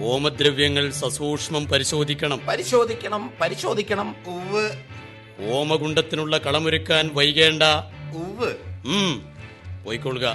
[0.00, 2.46] ഹോമദ്രവ്യങ്ങൾ സസൂക്ഷ്മം പരിശോധിക്കണം.
[2.46, 4.16] പരിശോധിക്കണം പരിശോധിക്കണം.
[4.26, 4.70] ഉവ്.
[5.50, 7.62] ഹോമകുണ്ടത്തിനുള്ള കളമൊരുക്കാൻ വൈകേണ്ട.
[8.16, 8.54] ഉവ്.
[8.86, 9.28] ഉം.
[9.84, 10.34] പോയിക്കൊള്ളുക.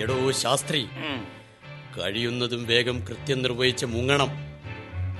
[0.00, 0.86] എടോ ശാസ്ത്രി.
[1.98, 4.28] കഴിയുന്നതും വേഗം കൃത്യം നിർവഹിച്ച് മുങ്ങണം.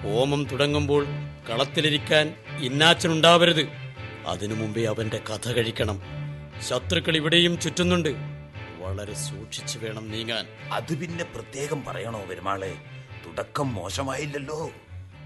[0.03, 1.07] ഹോമം തുടങ്ങുമ്പോൾ
[1.51, 3.69] കളത്തിലിരിക്കാൻ ഇന്നാച്ചനുണ്ടാവരുത്.
[4.27, 6.03] അതിനു മുമ്പേ അവന്റെ കഥ കഴിക്കണം.
[6.69, 8.09] ശത്രുക്കൾ ഇവിടെയും ചുറ്റുന്നുണ്ട്.
[8.79, 10.47] വളരെ സൂക്ഷിച്ചു വേണം നീങ്ങാൻ.
[10.73, 12.75] അത് പിന്നെ പ്രത്യേകം പറയണോ പെരുമാളെ?
[13.27, 14.71] തുടക്കം മോശമായില്ലല്ലോ.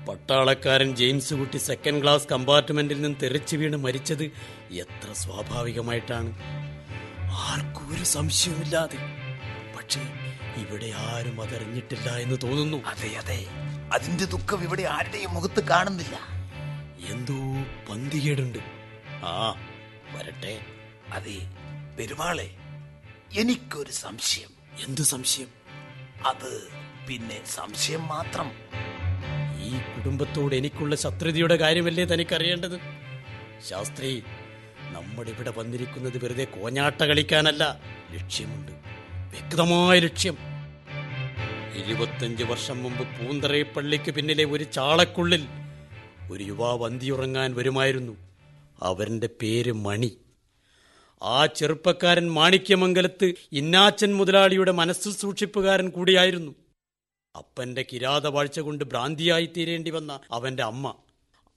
[0.08, 4.22] പട്ടാളക്കാരൻ ജെയിംസ് കുട്ടി സെക്കൻഡ് ക്ലാസ് കമ്പാർട്ട്മെന്റിൽ നിന്ന് തെറിച്ചു വീണ് മരിച്ചത്
[4.72, 6.34] എത്ര സ്വാഭാവികമായിട്ടാണ്?
[7.32, 9.25] ആർക്കും ഒരു സംശയവുമില്ലാതെ.
[9.86, 10.00] പക്ഷേ
[10.56, 12.76] ഇവിടെ ആരും അതറിഞ്ഞിട്ടില്ല എന്ന് തോന്നുന്നു.
[12.76, 13.46] അതെ അതെ.
[13.92, 16.18] അതിന്റെ ദുഃഖം ഇവിടെ ആരുടെയും മുഖത്ത് കാണുന്നില്ല.
[17.12, 17.34] എന്തോ
[17.88, 18.58] പന്തികേടുണ്ട്.
[19.06, 19.54] ആ
[20.12, 20.60] വരട്ടെ.
[21.12, 21.36] അതെ
[21.98, 22.50] പെരുമാളെ
[23.36, 24.48] എനിക്കൊരു സംശയം.
[24.86, 25.46] എന്ത് സംശയം?
[26.26, 26.68] അത്
[27.08, 28.52] പിന്നെ സംശയം മാത്രം.
[29.62, 32.80] ഈ കുടുംബത്തോട് എനിക്കുള്ള ശത്രുതയുടെ കാര്യമല്ലേ തനിക്കറിയേണ്ടത്?
[33.68, 34.22] ശാസ്ത്രി
[34.92, 37.80] നമ്മുടെ ഇവിടെ വന്നിരിക്കുന്നത് വെറുതെ കോഞ്ഞാട്ട കളിക്കാനല്ല.
[38.10, 38.95] ലക്ഷ്യമുണ്ട്.
[39.36, 40.36] വ്യക്തമായ ലക്ഷ്യം.
[41.84, 45.46] ഇരുപത്തഞ്ച് വർഷം മുമ്പ് പൂന്തറേ പള്ളിക്ക് പിന്നിലെ ഒരു ചാളക്കുള്ളിൽ
[46.32, 48.16] ഒരു യുവാവ് അന്തിയുറങ്ങാൻ വരുമായിരുന്നു.
[48.82, 50.16] അവരുടെ പേര് മണി.
[51.22, 56.54] ആ ചെറുപ്പക്കാരൻ മാണിക്യമംഗലത്ത് ഇന്നാച്ചൻ മുതലാളിയുടെ മനസ്സ് സൂക്ഷിപ്പുകാരൻ കൂടിയായിരുന്നു.
[57.36, 60.94] അപ്പന്റെ കിരാതവാഴ്ച കൊണ്ട് ഭ്രാന്തിയായി തീരേണ്ടി വന്ന അവന്റെ അമ്മ.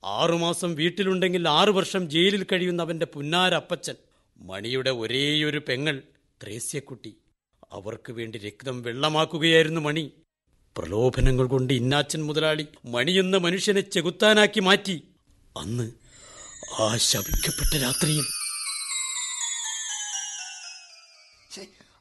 [0.05, 3.95] ആറുമാസം വീട്ടിലുണ്ടെങ്കിൽ ആറു വർഷം ജയിലിൽ കഴിയുന്ന അവന്റെ പുന്നാരപ്പച്ചൻ
[4.37, 6.01] മണിയുടെ ഒരേയൊരു പെങ്ങൾ
[6.43, 7.15] ത്രേസ്യക്കുട്ടി.
[7.71, 10.11] അവർക്ക് വേണ്ടി രക്തം വെള്ളമാക്കുകയായിരുന്നു മണി.
[10.77, 15.03] പ്രലോഭനങ്ങൾ കൊണ്ട് ഇന്നാച്ചൻ മുതലാളി മണിയെന്ന മനുഷ്യനെ ചെകുത്താനാക്കി മാറ്റി.
[15.57, 15.91] അന്ന്
[16.81, 18.25] ആ ശപിക്കപ്പെട്ട രാത്രിയിൽ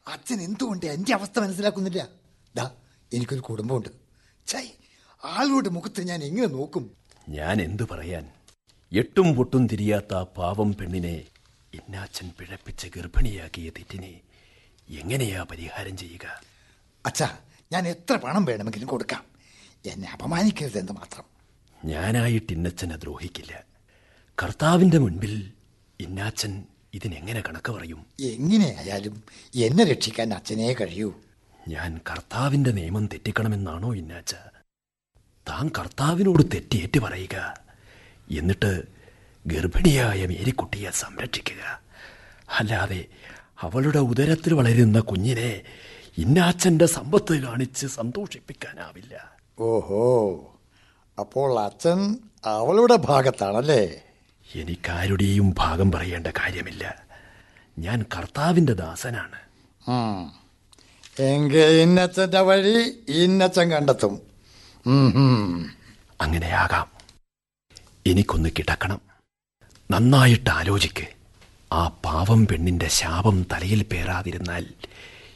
[0.09, 2.09] അച്ഛൻ എന്തുകൊണ്ട് എന്റെ അവസ്ഥ മനസ്സിലാക്കുന്നില്ല?
[2.57, 2.71] ദാ
[3.13, 3.89] എനിക്കൊരു കുടുംബമുണ്ട്.
[4.47, 4.67] ചൈ
[5.25, 6.97] ആളുടെ മുഖത്ത് ഞാൻ എങ്ങനെ നോക്കും?
[7.29, 8.31] ഞാൻ എന്തു പറയാൻ?
[8.93, 11.25] എട്ടും പൊട്ടും തിരിയാത്ത ആ പാവം പെണ്ണിനെ
[11.75, 14.21] ഇന്നാച്ചൻ പിഴപ്പിച്ച് ഗർഭിണിയാക്കിയ തെറ്റിനെ
[14.91, 16.41] എങ്ങനെയാ പരിഹാരം ചെയ്യുക?
[17.07, 17.39] അച്ഛാ
[17.73, 19.25] ഞാൻ എത്ര പണം വേണമെങ്കിലും കൊടുക്കാം.
[19.87, 21.25] എന്നെ അപമാനിക്കരുതെന്ന് മാത്രം.
[21.85, 23.65] ഞാനായിട്ട് ഇന്നച്ചനെ ദ്രോഹിക്കില്ല.
[24.43, 25.53] കർത്താവിന്റെ മുൻപിൽ
[26.01, 26.65] ഇന്നാച്ചൻ
[26.95, 28.07] ഇതിനെങ്ങനെ കണക്ക് പറയും?
[28.21, 29.23] എങ്ങനെയായാലും
[29.55, 31.15] എന്നെ രക്ഷിക്കാൻ അച്ഛനേ കഴിയൂ.
[31.69, 34.35] ഞാൻ കർത്താവിന്റെ നിയമം തെറ്റിക്കണമെന്നാണോ ഇന്നാച്ച?
[35.49, 37.61] താൻ കർത്താവിനോട് തെറ്റിയേറ്റ് പറയുക.
[38.39, 38.83] എന്നിട്ട്
[39.47, 41.81] ഗർഭിണിയായ മേരിക്കുട്ടിയെ സംരക്ഷിക്കുക.
[42.59, 43.07] അല്ലാതെ
[43.61, 45.63] അവളുടെ ഉദരത്തിൽ വളരുന്ന കുഞ്ഞിനെ
[46.19, 49.33] ഇന്നാച്ചന്റെ സമ്പത്ത് കാണിച്ച് സന്തോഷിപ്പിക്കാനാവില്ല.
[49.59, 50.33] ഓഹോ
[51.19, 54.03] അപ്പോൾ അച്ഛൻ അവളുടെ ഭാഗത്താണല്ലേ?
[54.55, 57.03] എനിക്കാരുടെയും ഭാഗം പറയേണ്ട കാര്യമില്ല.
[57.79, 59.39] ഞാൻ കർത്താവിന്റെ ദാസനാണ്.
[61.23, 61.59] എങ്കിൽ
[62.37, 64.23] വഴി ഇന്നച്ഛൻ കണ്ടെത്തും.
[66.21, 66.87] അങ്ങനെയാകാം.
[68.07, 69.01] എനിക്കൊന്ന് കിടക്കണം.
[69.91, 71.18] നന്നായിട്ട് ആലോചിക്ക്.
[71.73, 74.67] ആ പാവം പെണ്ണിന്റെ ശാപം തലയിൽ പേറാതിരുന്നാൽ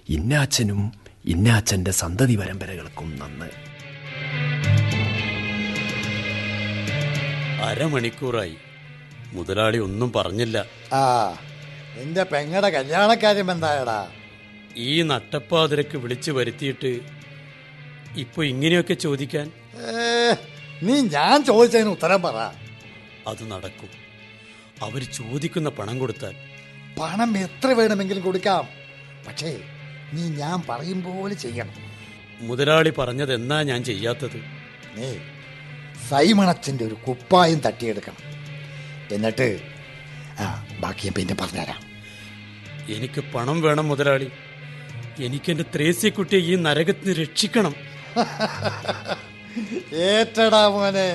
[0.09, 0.93] ഇന്നാച്ചനും
[1.25, 3.51] ഇന്നാച്ചന്റെ സന്തതി പരമ്പരകൾക്കും നന്ന്.
[7.65, 8.57] അരമണിക്കൂറായി.
[9.33, 10.67] മുതലാളി ഒന്നും പറഞ്ഞില്ല.
[10.93, 11.37] ആ
[11.97, 14.11] നിന്റെ പെങ്ങടെ കല്യാണക്കാര്യം എന്തായടാ?
[14.77, 17.01] ഈ നട്ടപ്പാതിരക്ക് വിളിച്ചു വരുത്തിയിട്ട്
[18.17, 19.51] ഇപ്പൊ ഇങ്ങനെയൊക്കെ ചോദിക്കാൻ?
[20.83, 22.53] നീ ഞാൻ ചോദിച്ചതിന് ഉത്തരം പറ.
[23.27, 24.02] അത് നടക്കും.
[24.83, 26.35] അവർ ചോദിക്കുന്ന പണം കൊടുത്താൽ
[27.01, 28.69] പണം എത്ര വേണമെങ്കിലും കൊടുക്കാം.
[29.29, 29.61] പക്ഷേ
[30.13, 31.75] നീ ഞാൻ പറയും പോലെ ചെയ്യണം.
[32.41, 34.39] മുതലാളി പറഞ്ഞത് എന്നാ ഞാൻ ചെയ്യാത്തത്?
[34.97, 35.09] നീ
[36.09, 38.21] സൈമണച്ചന്റെ ഒരു കുപ്പായം തട്ടിയെടുക്കണം.
[39.13, 39.61] എന്നിട്ട്
[40.41, 41.81] ആ ബാക്കി ഞാൻ പിന്നെ പറഞ്ഞുതരാം.
[42.89, 44.29] എനിക്ക് പണം വേണം മുതലാളി.
[45.21, 47.75] എനിക്കെന്റെ ത്രേസ്യക്കുട്ടിയെ ഈ നരകത്തിന് രക്ഷിക്കണം.
[49.95, 51.09] ഏറ്റടാ മോനെ.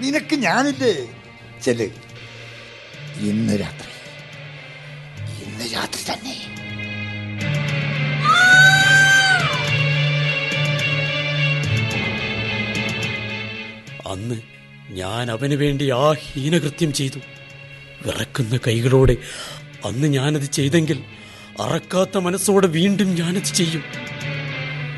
[0.00, 0.94] നിനക്ക് ഞാനില്ലേ?
[1.62, 1.80] ചെൽ
[3.18, 3.90] ഇന്ന് രാത്രി.
[5.44, 6.36] ഇന്ന് രാത്രി തന്നെ.
[14.10, 14.40] അന്ന്
[14.90, 17.18] ഞാൻ അവന് വേണ്ടി ആ ഹീനകൃത്യം ചെയ്തു.
[18.06, 19.16] വിറക്കുന്ന കൈകളോടെ
[19.84, 21.04] അന്ന് ഞാനത് ചെയ്തെങ്കിൽ
[21.60, 23.84] അറക്കാത്ത മനസ്സോടെ വീണ്ടും ഞാനത് ചെയ്യും.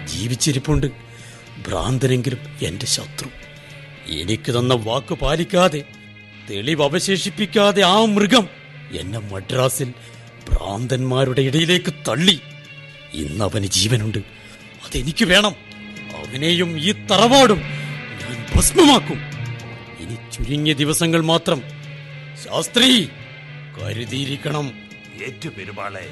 [0.05, 0.87] ജീവിച്ചിരിപ്പുണ്ട്
[1.67, 3.29] ഭ്രാന്തനെങ്കിലും എന്റെ ശത്രു.
[4.13, 5.85] എനിക്ക് തന്ന വാക്ക് പാലിക്കാതെ
[6.53, 8.48] തെളിവ് അവശേഷിപ്പിക്കാതെ ആ മൃഗം
[8.98, 9.94] എന്നെ മദ്രാസിൽ
[10.48, 12.40] ഭ്രാന്തന്മാരുടെ ഇടയിലേക്ക് തള്ളി.
[13.14, 14.18] ഇന്ന് അവന് ജീവനുണ്ട്.
[14.84, 15.55] അതെനിക്ക് വേണം.
[16.16, 19.18] അവനെയും ഈ തറവാടും ഞാൻ ഭസ്മമാക്കും.
[20.00, 21.62] ഇനി ചുരുങ്ങിയ ദിവസങ്ങൾ മാത്രം
[22.44, 23.09] ശാസ്ത്രി
[23.78, 24.72] കരുതിയിരിക്കണം.
[25.26, 26.09] ഏറ്റു പെരുമാളെ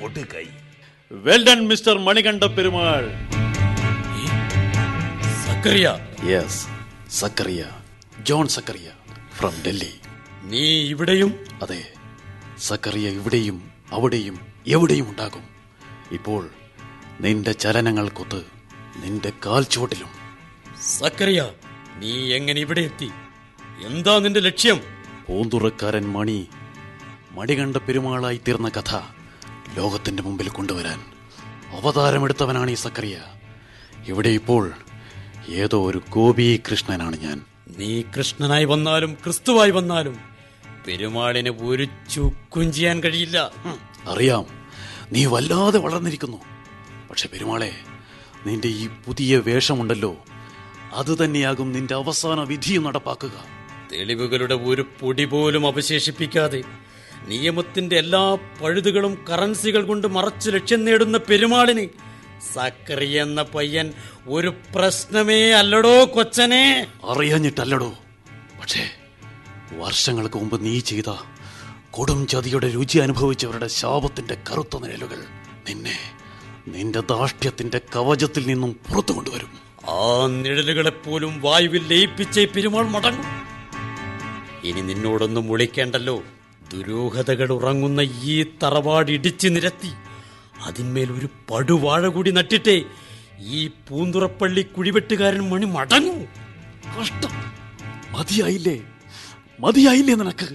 [0.00, 0.44] കൊടുകൈ
[1.12, 3.10] well done mister Manikanta Perumal.
[5.46, 5.98] Zachariah?
[6.24, 6.66] Yes
[7.20, 7.64] Zachariah.
[8.22, 8.88] John Zachariah.
[9.36, 9.92] From Delhi
[10.42, 11.92] നീ ഇവിടെയും അതെ
[12.58, 15.44] സക്കറിയ ഇവിടെയും അവിടെയും എവിടെയും ഉണ്ടാകും.
[16.12, 16.50] ഇപ്പോൾ
[17.20, 18.40] നിന്റെ ചലനങ്ങൾക്കൊത്ത്
[18.96, 20.10] നിന്റെ കാൽ ചുവട്ടിലും.
[20.98, 21.50] സക്കറിയ
[21.98, 23.10] നീ എങ്ങനെ ഇവിടെ എത്തി?
[23.86, 24.80] എന്താ നിന്റെ ലക്ഷ്യം?
[25.28, 26.48] പൂന്തുറക്കാരൻ മണി
[27.32, 28.92] മടികണ്ട പെരുമാളായി തീർന്ന കഥ
[29.76, 31.00] ലോകത്തിന്റെ മുമ്പിൽ കൊണ്ടുവരാൻ
[31.78, 33.18] അവതാരമെടുത്തവനാണ് ഈ സക്കറിയ
[34.06, 34.72] ഇവിടെ ഇപ്പോൾ
[35.48, 37.38] ഏതോ ഒരു ഗോപി കൃഷ്ണനാണ് ഞാൻ.
[37.78, 40.18] നീ കൃഷ്ണനായി വന്നാലും ക്രിസ്തുവായി വന്നാലും
[40.86, 43.50] പെരുമാളിന് ഒരു ചുക്കും ചെയ്യാൻ കഴിയില്ല.
[44.06, 44.46] അറിയാം.
[45.12, 46.36] നീ വല്ലാതെ വളർന്നിരിക്കുന്നു.
[47.10, 47.72] പക്ഷെ പെരുമാളെ
[48.46, 50.16] നിന്റെ ഈ പുതിയ വേഷമുണ്ടല്ലോ.
[50.94, 53.44] അത് തന്നെയാകും നിന്റെ അവസാന വിധിയും നടപ്പാക്കുക.
[53.92, 56.62] തെളിവുകളുടെ ഒരു പൊടി പോലും അവശേഷിപ്പിക്കാതെ
[57.28, 62.11] നിയമത്തിന്റെ എല്ലാ പഴുതുകളും കറൻസികൾ കൊണ്ട് മറച്ചു ലക്ഷ്യം നേടുന്ന പെരുമാളിന്
[62.54, 63.92] സക്കറി എന്ന പയ്യൻ
[64.28, 66.86] ഒരു പ്രശ്നമേ അല്ലടോ കൊച്ചനെ.
[67.08, 67.94] അറിയഞ്ഞിട്ടല്ലടോ.
[68.60, 68.90] പക്ഷേ
[69.72, 71.14] വർഷങ്ങൾക്ക് മുമ്പ് നീ ചെയ്ത
[71.90, 75.24] കൊടും ചതിയുടെ രുചി അനുഭവിച്ചവരുടെ ശാപത്തിന്റെ കറുത്ത നിഴലുകൾ
[75.68, 76.12] നിന്നെ
[76.68, 79.52] നിന്റെ ദാഷ്ട്യത്തിന്റെ കവചത്തിൽ നിന്നും പുറത്തു കൊണ്ടുവരും.
[79.90, 83.42] ആ നിഴലുകളെപ്പോലും വായുവിൽ ലയിപ്പിച്ച പെരുമാൾ മടങ്ങും.
[84.64, 86.22] ഇനി നിന്നോടൊന്നും വിളിക്കേണ്ടല്ലോ.
[86.72, 89.90] ദുരൂഹതകൾ ഉറങ്ങുന്ന ഈ തറവാട് ഇടിച്ചു നിരത്തി.
[90.66, 92.76] അതിന്മേൽ ഒരു പടുവാഴ കൂടി നട്ടിട്ടേ
[93.40, 96.16] ഈ പൂന്തുറപ്പള്ളി കുഴിവെട്ടുകാരൻ മണി മടങ്ങൂ.
[96.96, 97.32] കഷ്ടം.
[98.12, 98.76] മതിയായില്ലേ?
[99.60, 100.48] മതിയായില്ലേ നിനക്ക്?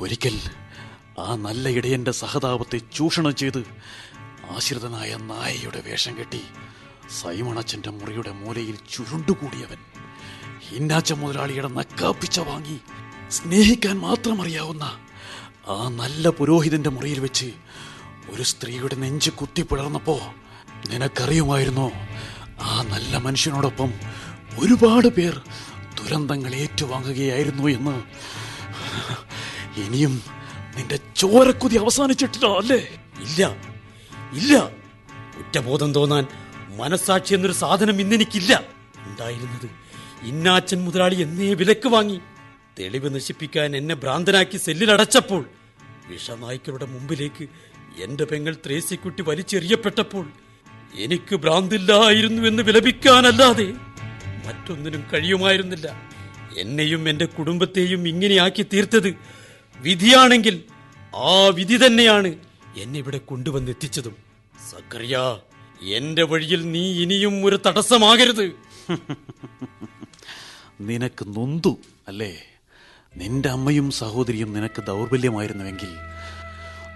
[0.00, 0.36] ഒരിക്കൽ
[1.18, 3.60] ആ നല്ല ഇടയന്റെ സഹതാപത്തെ ചൂഷണം ചെയ്ത്
[4.50, 6.42] ആശ്രിതനായ നായയുടെ വേഷം കെട്ടി
[7.10, 9.80] സൈമണച്ചന്റെ മുറിയുടെ മൂലയിൽ ചുരുണ്ടുകൂടിയവൻ
[10.68, 12.78] ഹിന്നാച്ച മുതലാളിയുടെ നക്കാപ്പിച്ച വാങ്ങി
[13.30, 14.84] സ്നേഹിക്കാൻ മാത്രം അറിയാവുന്ന
[15.68, 17.48] ആ നല്ല പുരോഹിതന്റെ മുറിയിൽ വെച്ച്
[18.30, 20.20] ഒരു സ്ത്രീയുടെ നെഞ്ച് കുത്തിപ്പിളർന്നപ്പോ
[20.90, 21.90] നിനക്കറിയുമായിരുന്നോ
[22.60, 23.92] ആ നല്ല മനുഷ്യനോടൊപ്പം
[24.58, 25.42] ഒരുപാട് പേർ
[25.94, 28.02] ദുരന്തങ്ങൾ ഏറ്റുവാങ്ങുകയായിരുന്നു എന്ന്.
[29.80, 30.22] ഇനിയും
[30.76, 32.76] നിന്റെ ചോരക്കുതി അവസാനിച്ചിട്ടില്ല അല്ലേ?
[33.20, 33.56] ഇല്ല.
[34.32, 34.68] ഇല്ല.
[35.36, 36.26] കുറ്റബോധം തോന്നാൻ
[36.76, 38.62] മനസാക്ഷി എന്നൊരു സാധനം ഇന്നെനിക്കില്ല.
[39.06, 39.70] ഉണ്ടായിരുന്നത്
[40.22, 42.20] ഇന്നാച്ചൻ മുതലാളി എന്നേ വിലക്ക് വാങ്ങി.
[42.78, 45.44] തെളിവ് നശിപ്പിക്കാൻ എന്നെ ഭ്രാന്തനാക്കി സെല്ലിലടച്ചപ്പോൾ
[46.06, 47.48] വിഷനായ്ക്കളുടെ മുമ്പിലേക്ക്
[47.98, 50.26] എന്റെ പെങ്ങൾ ത്രേസിക്കുട്ടി വലിച്ചെറിയപ്പെട്ടപ്പോൾ
[50.94, 53.68] എനിക്ക് ഭ്രാന്തില്ലായിരുന്നു എന്ന് വിലപിക്കാനല്ലാതെ
[54.46, 55.86] മറ്റൊന്നിനും കഴിയുമായിരുന്നില്ല.
[56.56, 59.10] എന്നെയും എന്റെ കുടുംബത്തെയും ഇങ്ങനെയാക്കി തീർത്തത്
[59.80, 60.64] വിധിയാണെങ്കിൽ
[61.14, 62.30] ആ വിധി തന്നെയാണ്
[62.76, 64.16] എന്നെ ഇവിടെ കൊണ്ടുവന്നെത്തിച്ചതും.
[64.70, 65.16] സക്കറിയ
[65.82, 68.46] എന്റെ വഴിയിൽ നീ ഇനിയും ഒരു തടസ്സമാകരുത്.
[70.80, 71.78] നിനക്ക് നൊന്തു
[72.08, 72.32] അല്ലേ?
[73.16, 75.90] നിന്റെ അമ്മയും സഹോദരിയും നിനക്ക് ദൗർബല്യമായിരുന്നുവെങ്കിൽ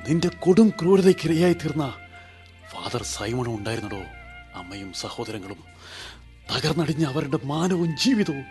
[0.08, 1.94] നിന്റെ കൊടും ക്രൂരതയ്ക്കിരയായി തീർന്ന
[2.70, 4.02] ഫാദർ സൈമണും ഉണ്ടായിരുന്നടോ.
[4.54, 5.64] അമ്മയും സഹോദരങ്ങളും
[6.52, 8.44] തകർന്നടിഞ്ഞ അവരുടെ മാനവും ജീവിതവും.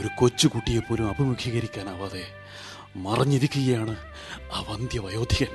[0.00, 2.26] ഒരു കൊച്ചുകുട്ടിയെ പോലും അഭിമുഖീകരിക്കാനാവാതെ
[2.96, 3.96] മറഞ്ഞിരിക്കുകയാണ്
[4.52, 5.52] ആ വന്ധ്യവയോധികൻ.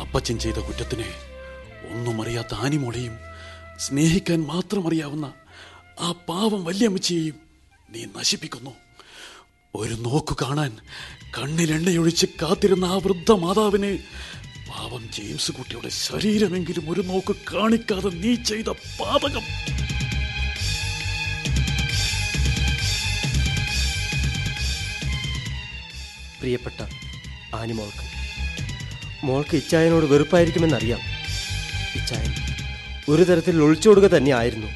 [0.00, 1.14] അപ്പച്ചൻ ചെയ്ത കുറ്റത്തിനെ
[1.90, 3.18] ഒന്നും അറിയാത്ത ആനിമോളെയും
[3.78, 5.32] സ്നേഹിക്കാൻ മാത്രം അറിയാവുന്ന
[6.00, 7.34] ആ പാവം വല്യമ്മച്ചിയെയും
[7.90, 8.70] നീ നശിപ്പിക്കുന്നു.
[9.74, 10.72] ഒരു നോക്കു കാണാൻ
[11.36, 13.92] കണ്ണിലെണ്ണയൊഴിച്ച് കാത്തിരുന്ന ആ വൃദ്ധ മാതാവിനെ
[14.70, 18.68] പാവം ജെയിംസ് കുട്ടിയുടെ ശരീരമെങ്കിലും ഒരു നോക്ക് കാണിക്കാതെ നീ ചെയ്ത
[19.00, 19.46] പാതകം.
[26.40, 26.80] പ്രിയപ്പെട്ട
[27.54, 28.04] ആനിമോൾക്ക്
[29.24, 31.00] മോൾക്ക് ഇച്ചായനോട് വെറുപ്പായിരിക്കുമെന്നറിയാം.
[31.98, 32.32] ഇച്ചായൻ
[33.08, 34.70] ഒരു തരത്തിൽ ഒളിച്ചോടുക തന്നെ ആയിരുന്നു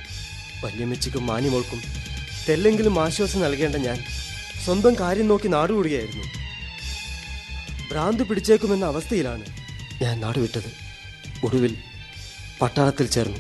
[0.65, 1.81] വല്യമ്മച്ചിക്കും ആനിമോൾക്കും
[2.49, 3.99] തെല്ലെങ്കിലും ആശ്വാസം നൽകേണ്ട ഞാൻ
[4.65, 6.25] സ്വന്തം കാര്യം നോക്കി നാടുകൂടുകയായിരുന്നു.
[7.91, 9.47] ഭ്രാന്ത് പിടിച്ചേക്കുമെന്ന അവസ്ഥയിലാണ്
[10.03, 10.73] ഞാൻ നാടുവിട്ടത്.
[11.45, 11.77] ഒടുവിൽ
[12.63, 13.39] പട്ടാളത്തിൽ ചേർന്നു.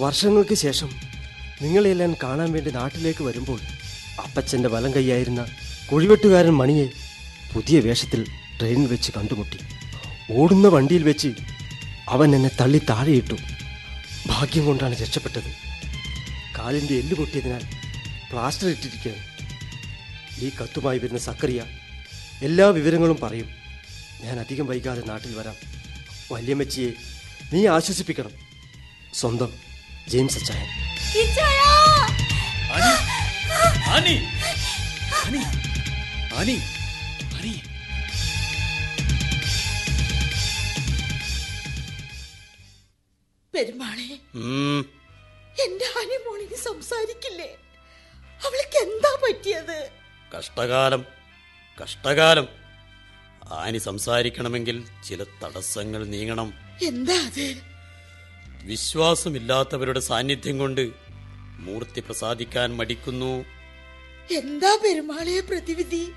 [0.00, 0.90] വർഷങ്ങൾക്ക് ശേഷം
[1.62, 3.60] നിങ്ങളെല്ലാം കാണാൻ വേണ്ടി നാട്ടിലേക്ക് വരുമ്പോൾ
[4.22, 5.46] അപ്പച്ചന്റെ വലം കൈയായിരുന്ന
[5.92, 6.86] കുഴിവെട്ടുകാരൻ മണിയെ
[7.54, 8.26] പുതിയ വേഷത്തിൽ
[8.58, 9.58] ട്രെയിനിൽ വെച്ച് കണ്ടുമുട്ടി.
[10.32, 11.28] ഓടുന്ന വണ്ടിയിൽ വെച്ച്
[12.08, 13.36] അവൻ എന്നെ തള്ളി താഴെയിട്ടു.
[14.26, 15.50] ഭാഗ്യം കൊണ്ടാണ് രക്ഷപ്പെട്ടത്.
[16.58, 17.62] കാലിന്റെ എല്ല് പൊട്ടിയതിനാൽ
[18.32, 19.31] പ്ലാസ്റ്റർ ഇട്ടിരിക്കുകയാണ്.
[20.42, 21.64] ഈ കത്തുമായി വരുന്ന സക്കറിയ
[22.42, 23.48] എല്ലാ വിവരങ്ങളും പറയും.
[24.22, 25.56] ഞാൻ അധികം വൈകാതെ നാട്ടിൽ വരാം.
[26.32, 26.90] വല്യമ്മച്ചിയെ
[27.52, 28.34] നീ ആശ്വസിപ്പിക്കണം.
[29.14, 29.52] സ്വന്തം
[30.08, 30.68] ജെയിംസ് അച്ചായൻ.
[43.54, 44.10] പെരുമാളെ
[45.64, 47.50] എന്റെ ആനിമോളിന് സംസാരിക്കില്ലേ?
[48.46, 50.01] അവൾക്ക് എന്താ പറ്റിയത്?
[50.38, 51.04] കഷ്ടകാലം
[51.82, 52.48] കഷ്ടകാലം.
[53.52, 56.52] ആനി സംസാരിക്കണമെങ്കിൽ ചില തടസ്സങ്ങൾ നീങ്ങണം.
[56.82, 57.30] എന്താ
[58.62, 60.90] വിശ്വാസമില്ലാത്തവരുടെ സാന്നിധ്യം കൊണ്ട്
[61.58, 63.44] മൂർത്തി പ്രസാദിക്കാൻ മടിക്കുന്നു.
[64.34, 66.12] എന്താ പെരുമാളെ പ്രതിവിധി?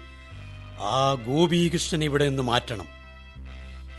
[0.80, 2.88] ആ ഗോപീകൃഷ്ണൻ ഇവിടെ നിന്ന് മാറ്റണം.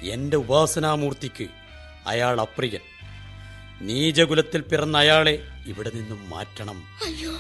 [0.02, 1.46] എന്റെ ഉപാസനാമൂർത്തിക്ക്
[2.06, 2.80] അയാൾ അപ്രിയൻ.
[3.80, 6.84] നീചകുലത്തിൽ പിറന്ന അയാളെ ഇവിടെ നിന്നും മാറ്റണം.
[7.04, 7.32] അയ്യോ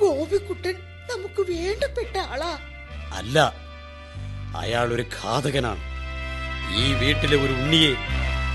[0.00, 2.58] ഗോപിക്കുട്ടൻ നമുക്ക് വേണ്ടപ്പെട്ട ആളാ.
[3.12, 3.38] അല്ല
[4.56, 5.82] അയാൾ ഒരു ഘാതകനാണ്.
[6.76, 7.92] ഈ വീട്ടിലെ ഒരു ഉണ്ണിയെ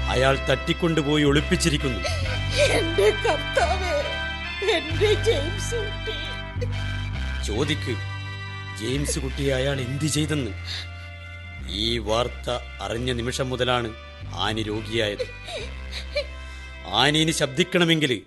[0.10, 2.00] അയാൾ തട്ടിക്കൊണ്ടുപോയി ഒളിപ്പിച്ചിരിക്കുന്നു.
[2.60, 3.96] എന്റെ കർത്താവേ
[4.72, 6.18] എന്റെ ജെയിംസ് കുട്ടി.
[7.44, 7.96] ചോദിക്ക്
[8.82, 10.52] ജെയിംസ് കുട്ടിയെ അയാൾ എന്തു ചെയ്തെന്ന്?
[11.70, 12.50] ഈ വാർത്ത
[12.82, 13.90] അറിഞ്ഞ നിമിഷം മുതലാണ്
[14.36, 15.26] ആനി രോഗിയായത്.
[16.94, 18.22] ആനിന് ശബ്ദിക്കണമെങ്കിൽ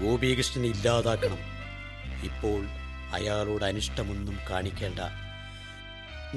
[0.00, 1.38] ഗോപികൃഷ്ണനെ ഇല്ലാതാക്കണം.
[2.22, 2.60] ഇപ്പോൾ
[3.16, 5.00] അയാളോട് അനിഷ്ടമൊന്നും കാണിക്കേണ്ട.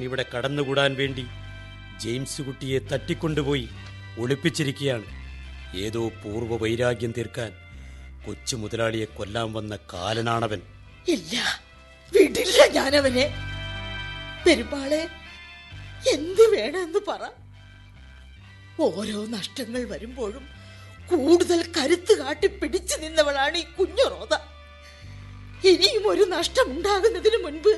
[0.02, 1.26] ഇവിടെ കടന്നുകൂടാൻ വേണ്ടി
[1.98, 3.70] ജെയിംസ് കുട്ടിയെ തട്ടിക്കൊണ്ടുപോയി
[4.20, 5.08] ഒളിപ്പിച്ചിരിക്കുകയാണ്.
[5.78, 7.52] ഏതോ പൂർവ വൈരാഗ്യം തീർക്കാൻ
[8.26, 10.62] കൊച്ചു മുതലാളിയെ കൊല്ലാൻ വന്ന കാലനാണവൻ.
[11.08, 11.62] ഇല്ല
[12.14, 13.26] വിടില്ല ഞാനവനെ.
[14.46, 15.08] പെരുമാളെ
[16.14, 17.24] എന്ത് വേണമെന്ന് പറ.
[18.82, 20.48] ഓരോ നഷ്ടങ്ങൾ വരുമ്പോഴും
[21.10, 24.06] കൂടുതൽ കരുത്ത് കാട്ടി പിടിച്ചു നിന്നവളാണ് ഈ കുഞ്ഞു
[25.64, 27.70] ഇനിയും ഒരു നഷ്ടമുണ്ടാകുന്നതിന് മുൻപ്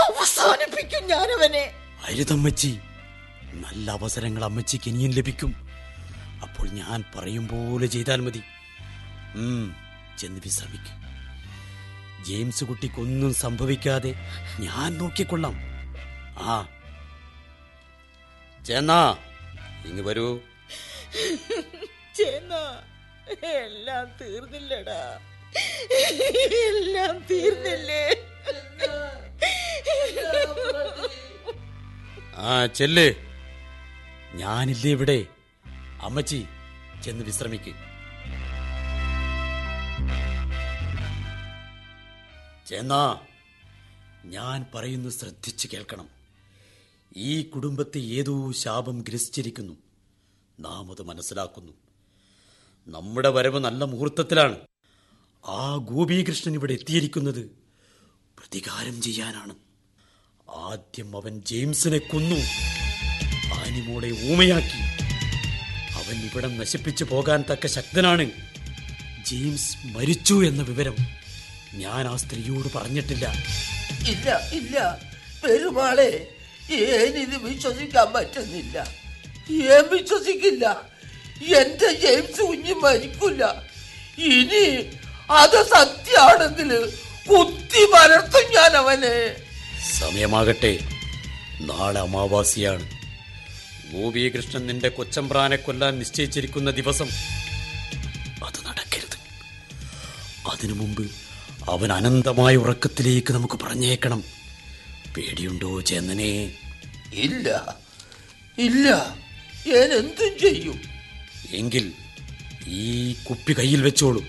[0.00, 1.74] അവസാനിപ്പിക്കും ഞാൻ അവനെ
[2.06, 2.78] അരുതമ്മച്ചി
[3.52, 5.66] നല്ല അവസരങ്ങൾ അമ്മച്ചിക്ക് ഇനിയും ലഭിക്കും.
[6.42, 8.42] അപ്പോൾ ഞാൻ പറയും പോലെ ചെയ്താൽ മതി.
[10.18, 11.06] ചെന്ന് വിശ്രമിക്കും.
[12.24, 14.14] ജെയിംസ് കുട്ടിക്കൊന്നും സംഭവിക്കാതെ
[14.60, 15.54] ഞാൻ നോക്കിക്കൊള്ളാം.
[16.38, 16.68] ആ.
[18.64, 19.16] ചേന്നാ
[19.86, 20.38] ഇങ്ങ് വരൂ.
[22.16, 22.80] ചേന്നാ
[23.48, 25.18] എല്ലാം തീർന്നില്ലടാ.
[26.50, 28.26] എല്ലാം തീർന്നില്ലേ
[32.36, 33.14] ആ ചെല്ല്.
[34.34, 35.26] ഞാനില്ലേ ഇവിടെ.
[36.00, 36.46] അമ്മച്ചി
[37.04, 37.72] ചെന്ന് വിശ്രമിക്ക്.
[42.68, 43.20] ചെന്നാ
[44.24, 46.08] ഞാൻ പറയുന്നു ശ്രദ്ധിച്ചു കേൾക്കണം.
[47.16, 49.72] ഈ കുടുംബത്തെ ഏതോ ശാപം ഗ്രസിച്ചിരിക്കുന്നു.
[50.60, 51.72] നാം അത് മനസ്സിലാക്കുന്നു.
[52.88, 54.56] നമ്മുടെ വരവ് നല്ല മുഹൂർത്തത്തിലാണ്.
[55.48, 57.50] ആ ഗോപീകൃഷ്ണൻ ഇവിടെ എത്തിയിരിക്കുന്നത്
[58.38, 59.54] പ്രതികാരം ചെയ്യാനാണ്.
[60.50, 62.36] ആദ്യം അവൻ ജെയിംസിനെ കൊന്നു.
[63.54, 65.04] ആനിമോളെ ഊമയാക്കി.
[65.92, 68.30] അവൻ ഇവിടം നശിപ്പിച്ചു പോകാൻ തക്ക ശക്തനാണ്.
[69.26, 70.96] ജെയിംസ് മരിച്ചു എന്ന വിവരം
[71.74, 73.34] ഞാൻ ആ സ്ത്രീയോട് പറഞ്ഞിട്ടില്ല.
[74.08, 74.98] ഇല്ല ഇല്ല.
[75.44, 76.28] പെരുമാളെ
[76.72, 78.78] ഏനിത് വിശ്വസിക്കാൻ പറ്റുന്നില്ല.
[79.50, 80.90] ഏൻ വിശ്വസിക്കില്ല?
[81.42, 83.66] എന്റെ ജെയിംസ് കുഞ്ഞ് മരിക്കില്ല.
[84.18, 84.96] ഇനി
[85.30, 86.92] അത് സത്യാണെങ്കിൽ
[87.30, 89.36] കുത്തി മലർത്തും ഞാൻ അവനെ
[89.98, 90.78] സമയമാകട്ടെ.
[91.60, 92.90] നാളെ അമാവാസിയാണ്.
[93.92, 97.08] ഗോപികൃഷ്ണൻ നിന്റെ കൊച്ചമ്പ്രാനെ കൊല്ലാൻ നിശ്ചയിച്ചിരിക്കുന്ന ദിവസം.
[98.46, 99.18] അത് നടക്കരുത്.
[100.48, 101.10] അതിനു മുമ്പ്
[101.70, 104.24] അവൻ അനന്തമായ ഉറക്കത്തിലേക്ക് നമുക്ക് പറഞ്ഞേക്കണം.
[105.16, 106.52] പേടിയുണ്ടോ ചേന്നനെ?
[107.14, 107.76] ഇല്ല.
[108.58, 108.90] ഇല്ല.
[109.66, 110.80] ഞാൻ എന്തും ചെയ്യും.
[111.50, 111.92] എങ്കിൽ
[112.66, 114.24] ഈ കുപ്പി കയ്യിൽ വെച്ചോളൂ.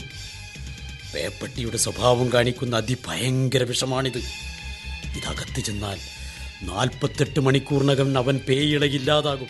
[1.18, 4.18] പേപ്പട്ടിയുടെ സ്വഭാവം കാണിക്കുന്ന അതിഭയങ്കര വിഷമാണിത്.
[5.18, 5.98] ഇതകത്ത് ചെന്നാൽ
[6.62, 9.48] നാൽപ്പത്തെട്ട് മണിക്കൂറിനകം അവൻ പേയിളയില്ലാതാകും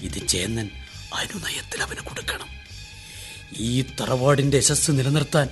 [0.00, 0.70] ഇത് ചേന്നൻ
[1.14, 2.46] അനുനയത്തിൽ അവന് കൊടുക്കണം.
[3.56, 5.48] ഈ തറവാടിന്റെ യശസ് നിലനിർത്താൻ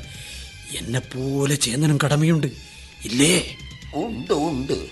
[0.79, 2.47] എന്നെപ്പോലെ ചേന്നനും കടമയുണ്ട്.
[3.05, 3.57] ഇല്ലേ?
[3.95, 4.87] ഉണ്ട് ഉണ്ട്.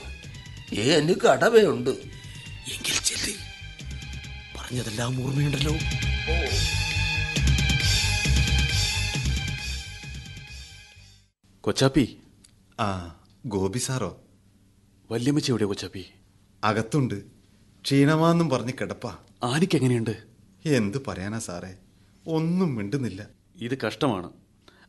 [1.27, 1.91] കടമയുണ്ട്.
[2.71, 3.35] എങ്കിൽ ചെല്ലി.
[4.59, 5.75] പറഞ്ഞതെല്ലാം ഓർമ്മയുണ്ടല്ലോ.
[11.65, 12.19] കൊച്ചാപ്പി.
[12.81, 14.21] ആ ഗോപി സാറോ?
[15.11, 16.07] വല്യമ്മച്ചി എവിടെ കൊച്ചാപ്പി?
[16.65, 17.23] അകത്തുണ്ട്.
[17.85, 19.17] ക്ഷീണമാന്നും പറഞ്ഞ് കിടപ്പാ.
[19.43, 20.25] ആനിക്ക് എങ്ങനെയുണ്ട്
[20.65, 21.75] എന്ത് പറയാനാ സാറേ?
[22.27, 23.27] ഒന്നും മിണ്ടുന്നില്ല.
[23.57, 24.31] ഇത് കഷ്ടമാണ്.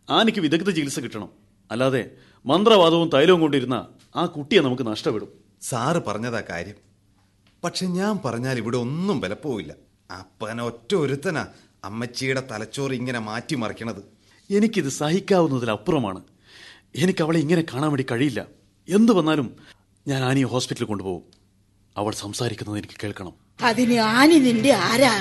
[0.10, 1.30] ആനിക്ക് വിദഗ്ധ ചികിത്സ കിട്ടണം.
[1.72, 2.12] അല്ലാതെ
[2.46, 5.28] മന്ത്രവാദവും തൈലവും കൊണ്ടിരുന്ന ആ കുട്ടിയെ നമുക്ക് നഷ്ടപ്പെടും.
[5.62, 6.76] സാറ് പറഞ്ഞതാ കാര്യം.
[7.64, 9.74] പക്ഷെ ഞാൻ പറഞ്ഞാൽ ഇവിടെ ഒന്നും വിലപ്പോവില്ല.
[10.20, 11.48] അപ്പന ഒറ്റ ഒരുത്തനാ
[11.84, 14.04] അമ്മച്ചിയുടെ തലച്ചോറ് ഇങ്ങനെ മാറ്റിമറിക്കണത്.
[14.50, 16.24] എനിക്കിത് സഹിക്കാവുന്നതിലപ്പുറമാണ്.
[16.98, 18.46] എനിക്ക് അവളെ ഇങ്ങനെ കാണാൻ വേണ്ടി കഴിയില്ല.
[18.90, 19.56] എന്തു വന്നാലും
[20.08, 21.24] ഞാൻ ആനിയെ ഹോസ്പിറ്റലിൽ കൊണ്ടുപോകും.
[21.98, 23.34] അവൾ സംസാരിക്കുന്നത് എനിക്ക് കേൾക്കണം.
[23.62, 25.14] അതിന് ആനി നിന്റെ ആരാ?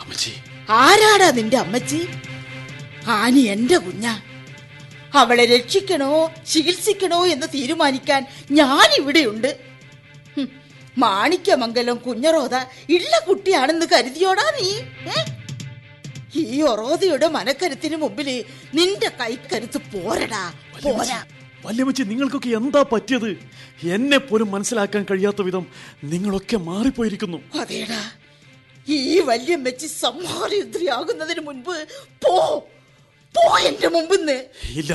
[0.00, 0.30] അമ്മച്ചി.
[0.70, 2.08] ആരാടാ നിന്റെ അമ്മച്ചി?
[3.06, 4.22] ആനി എന്റെ കുഞ്ഞാ.
[5.14, 9.60] അവളെ രക്ഷിക്കണോ ചികിത്സിക്കണോ എന്ന് തീരുമാനിക്കാൻ ഞാൻ ഇവിടെയുണ്ട്
[10.98, 12.54] മാണിക്യമംഗലം കുഞ്ഞറോത
[12.88, 14.68] ഇള്ള കുട്ടിയാണെന്ന് കരുതിയോടാ നീ?
[15.10, 15.39] ഏ?
[16.36, 20.52] ഈ ഒറോതിയുടെ മനക്കരുത്തിന് മുമ്പിൽ നിന്റെ കൈക്കരുത്ത് പോരടാ
[20.84, 21.24] പോരാ.
[21.64, 23.30] വല്യമ്മച്ചി നിങ്ങൾക്കൊക്കെ എന്താ പറ്റിയത്?
[23.84, 25.66] എന്നെ പോലും മനസ്സിലാക്കാൻ കഴിയാത്ത വിധം
[26.04, 27.38] നിങ്ങളൊക്കെ മാറിപ്പോയിരിക്കുന്നു.
[27.60, 28.00] അതേടാ
[28.88, 31.74] ഈ വല്യമ്മച്ചി സംഹാരയുദ്രിയാകുന്നതിന് മുൻപ്
[32.22, 32.34] പോ
[33.34, 34.38] പോ എന്റെ മുമ്പിന്ന്.
[34.76, 34.92] ഇല്ല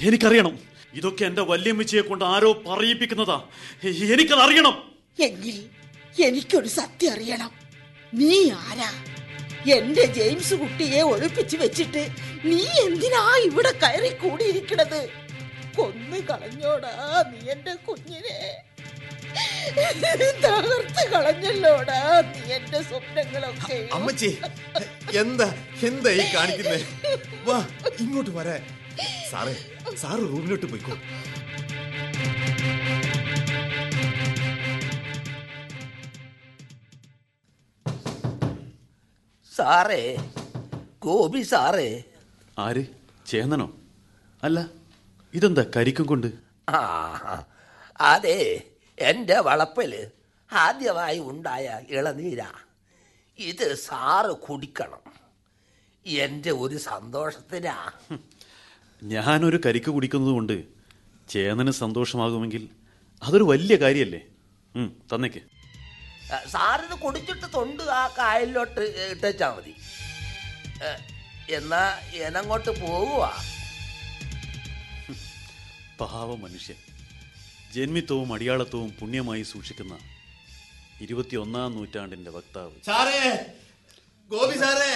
[0.00, 0.58] എനിക്കറിയണം.
[0.94, 3.38] ഇതൊക്കെ എന്റെ വല്യമ്മച്ചിയെ കൊണ്ട് ആരോ പറയിപ്പിക്കുന്നതാ.
[3.84, 4.76] എനിക്കത് അറിയണം
[5.18, 5.56] എങ്കിൽ
[6.28, 7.50] എനിക്കൊരു സത്യം അറിയണം.
[8.14, 8.90] നീ ആരാ?
[9.76, 12.02] എന്റെ ജെയിംസ് കുട്ടിയെ ഒളിപ്പിച്ചു വെച്ചിട്ട്
[12.50, 15.00] നീ എന്തിനാ ഇവിടെ കയറി കൂടിയിരിക്കണത്
[15.76, 16.92] കൊന്നു കളഞ്ഞോടാ
[17.30, 18.36] നീ എന്റെ കുഞ്ഞിനെ.
[20.44, 21.98] തകർത്ത് കളഞ്ഞല്ലോടാ
[22.30, 23.78] നീ എന്റെ സ്വപ്നങ്ങളൊക്കെ.
[23.96, 24.30] അമ്മച്ചി
[25.22, 25.48] എന്താ
[25.88, 26.80] എന്താ ഈ കാണിക്കുന്നേ?
[27.48, 27.58] വാ
[28.04, 28.56] ഇങ്ങോട്ട് വരാ
[29.30, 29.54] സാറേ
[30.02, 30.94] സാറ് റൂമിലോട്ട് പോയിക്കോ.
[39.70, 40.04] സാറേ
[41.04, 41.88] ഗോപി സാറേ.
[42.58, 42.82] ആര്?
[43.30, 43.66] ചേന്നനോ?
[44.42, 44.58] അല്ല
[45.34, 46.26] ഇതെന്താ കരിക്കും കൊണ്ട്?
[46.70, 46.80] ആ
[48.12, 48.40] അതെ
[48.98, 49.92] എന്റെ വളപ്പിൽ
[50.50, 51.66] ആദ്യമായി ഉണ്ടായ
[51.96, 52.40] ഇളനീര.
[53.38, 55.04] ഇത് സാറ് കുടിക്കണം.
[56.06, 57.76] എന്റെ ഒരു സന്തോഷത്തിനാ.
[59.02, 60.56] ഞാനൊരു കരിക്ക് കുടിക്കുന്നത് കൊണ്ട്
[61.34, 62.64] ചേന്നന് സന്തോഷമാകുമെങ്കിൽ
[63.22, 64.22] അതൊരു വലിയ കാര്യല്ലേ?
[65.12, 65.44] തന്നേക്ക്.
[66.52, 68.80] സാറിത് കുടിച്ചിട്ട് തൊണ്ട് ആ കായലിലോട്ട്
[69.14, 69.74] ഇട്ടേച്ചാ മതി.
[71.58, 71.82] എന്നാ
[72.26, 73.24] എനങ്ങോട്ട് പോവുക
[76.00, 76.78] പാവ മനുഷ്യൻ
[77.74, 79.94] ജന്മിത്വവും അടിയാളത്വവും പുണ്യമായി സൂക്ഷിക്കുന്ന
[81.00, 82.76] ഇരുപത്തിയൊന്നാം നൂറ്റാണ്ടിന്റെ വക്താവ്.
[82.86, 83.20] സാറേ
[84.30, 84.92] ഗോപി സാറേ.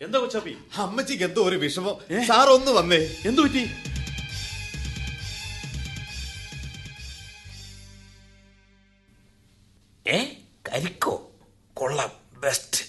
[0.00, 0.54] എന്താ കൊച്ചാപ്പി?
[0.78, 1.96] അമ്മച്ചിക്ക് എന്തോ ഒരു വിഷമം.
[2.28, 3.00] സാർ ഒന്ന് വന്നേ.
[3.28, 3.64] എന്തു പറ്റി?
[10.72, 11.32] കരിക്കോ?
[11.74, 12.10] കൊള്ളാം.
[12.40, 12.84] ബെസ്റ്റ്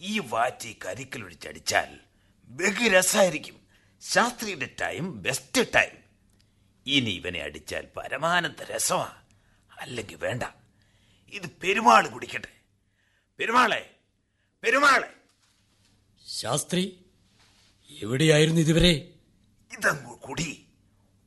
[0.00, 2.00] ഈ വാറ്റി കരിക്കലൊഴിച്ചടിച്ചാൽ
[2.44, 3.60] ബഹു രസമായിരിക്കും
[4.00, 5.90] ശാസ്ത്രിയുടെ ടൈം ബെസ്റ്റ് ടൈം
[6.86, 9.22] ഇനി ഇവനെ അടിച്ചാൽ പരമാനന്ദ രസമാ.
[9.80, 10.42] അല്ലെങ്കിൽ വേണ്ട.
[11.32, 12.48] ഇത് പെരുമാൾ കുടിക്കട്ടെ.
[13.38, 13.96] പെരുമാളെ
[14.62, 15.14] പെരുമാളെ.
[16.26, 17.04] ശാസ്ത്രി
[17.90, 19.12] എവിടെയായിരുന്നു ഇതുവരെ?
[19.72, 20.66] ഇതങ്ങ് കുടി.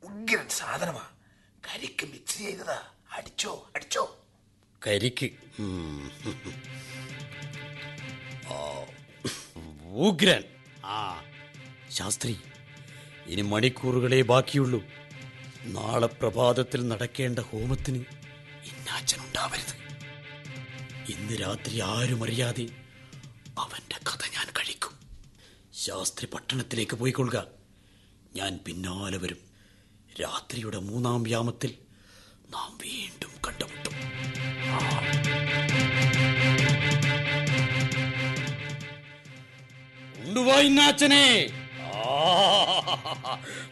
[0.04, 1.10] ഉഗ്രൻ സാധനമാ.
[1.68, 2.92] കരിക്ക് മിക്സ് ചെയ്തതാ.
[3.12, 4.25] അടിച്ചോ അടിച്ചോ.
[4.88, 5.30] കരിക്ക്.
[9.96, 10.44] ഉഗ്രൻ.
[10.86, 11.24] ആ.
[11.90, 12.40] ശാസ്ത്രി
[13.28, 14.84] ഇനി മണിക്കൂറുകളെ ബാക്കിയുള്ളൂ.
[15.64, 17.98] നാളെ പ്രഭാതത്തിൽ നടക്കേണ്ട ഹോമത്തിന്
[18.66, 19.86] ഇന്നാച്ചനുണ്ടാവരുത്
[21.12, 22.70] ഇന്ന് രാത്രി ആരും അറിയാതെ
[23.60, 24.92] അവന്റെ കഥ ഞാൻ കഴിക്കും.
[25.74, 27.46] ശാസ്ത്രി പട്ടണത്തിലേക്ക് പോയിക്കൊള്ളുക.
[28.36, 29.38] ഞാൻ പിന്നാലെ വരും.
[30.22, 31.76] രാത്രിയുടെ മൂന്നാം വ്യാമത്തിൽ
[32.50, 33.92] നാം വീണ്ടും കണ്ടുമുട്ടും.
[40.18, 41.48] കൊണ്ടുവാ ഇന്നാച്ചനെ.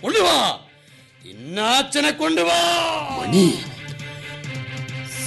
[0.01, 0.59] കൊണ്ടുവാ
[1.25, 2.59] ഇന്നാച്ചനെ കൊണ്ടുവാ.
[3.19, 3.63] മണി.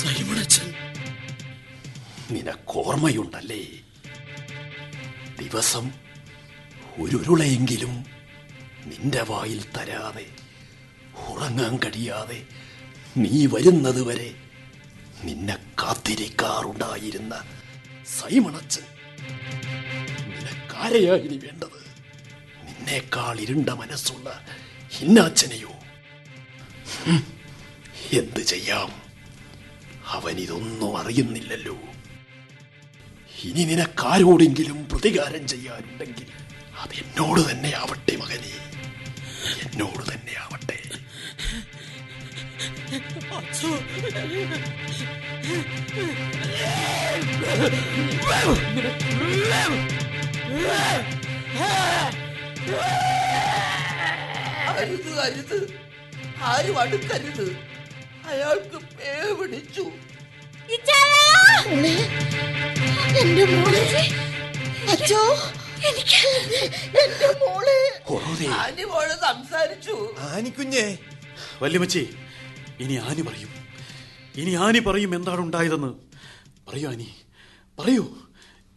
[0.00, 0.74] സൈമണച്ചൻ
[2.30, 3.62] നിനക്കോർമ്മയുണ്ടല്ലേ?
[5.42, 5.92] ദിവസം
[7.00, 8.06] ഒരുരുളയെങ്കിലും
[8.86, 10.26] നിന്റെ വായിൽ തരാതെ
[11.28, 12.42] ഉറങ്ങാൻ കഴിയാതെ
[13.16, 14.34] നീ വരുന്നത് വരെ
[15.26, 17.44] നിന്നെ കാത്തിരിക്കാറുണ്ടായിരുന്ന
[18.06, 18.82] സൈമണച്ചൻ
[20.28, 21.80] നിനക്കാരെയാ വേണ്ടത്?
[22.66, 24.46] നിന്നേക്കാൾ ഇരുണ്ട മനസ്സുള്ള
[24.88, 25.72] ഹിന്നാച്ചനെയോ?
[28.12, 28.90] എന്ത് ചെയ്യാം?
[30.06, 31.78] അവൻ ഇതൊന്നും അറിയുന്നില്ലല്ലോ.
[33.44, 36.26] ഇനി നിനക്കാരോടെങ്കിലും പ്രതികാരം ചെയ്യാനുണ്ടെങ്കിൽ
[36.78, 38.54] അത് എന്നോട് തന്നെ ആവട്ടെ മകനെ.
[39.62, 40.78] എന്നോട് തന്നെ ആവട്ടെ.
[54.68, 55.58] അരുത് അരുത്.
[56.40, 57.46] ആരും അടുക്കരുത്.
[58.26, 59.84] അയാൾക്ക് പേ പിടിച്ചു.
[60.70, 61.96] മോളെ,
[63.20, 63.84] എന്റെ മോളെ
[64.92, 65.22] അച്ചോ
[65.88, 66.22] എനിക്ക്
[67.02, 67.78] എന്റെ മോളെ.
[68.60, 69.96] ആനിമോൾ സംസാരിച്ചു.
[70.18, 70.86] ആനിക്കുഞ്ഞേ
[71.62, 72.02] വല്യമ്മച്ചി
[72.80, 73.48] ഇനി ആനി പറയും.
[74.36, 75.90] ഇനി ആനി പറയും എന്താണ് ഉണ്ടായതെന്ന്?
[76.68, 77.14] പറയൂ ആനി.
[77.78, 78.16] പറയൂ.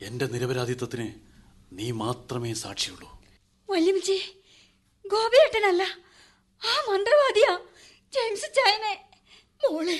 [0.01, 1.13] എന്റെ നിരപരാധിത്വത്തിന്
[1.71, 3.21] നീ മാത്രമേ സാക്ഷിയുള്ളൂ.
[3.69, 4.17] വല്യമ്മച്ചി
[5.07, 5.83] ഗോപിയേട്ടനല്ല.
[6.61, 7.59] ആ മന്ത്രവാദിയാ
[8.13, 8.93] ജെയിംസ് ചൈനെ
[9.63, 9.97] മോളെ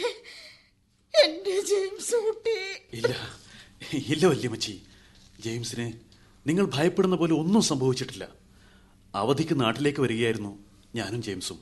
[1.24, 2.58] എന്റെ ജെയിംസ് കുട്ടി.
[2.94, 3.40] ഇല്ല
[3.94, 4.82] ഇല്ല വല്യമ്മച്ചി
[5.40, 5.94] ജെയിംസിന്
[6.48, 8.30] നിങ്ങൾ ഭയപ്പെടുന്ന പോലെ ഒന്നും സംഭവിച്ചിട്ടില്ല.
[9.16, 11.60] അവധിക്ക് നാട്ടിലേക്ക് വരികയായിരുന്നു ഞാനും ജെയിംസും.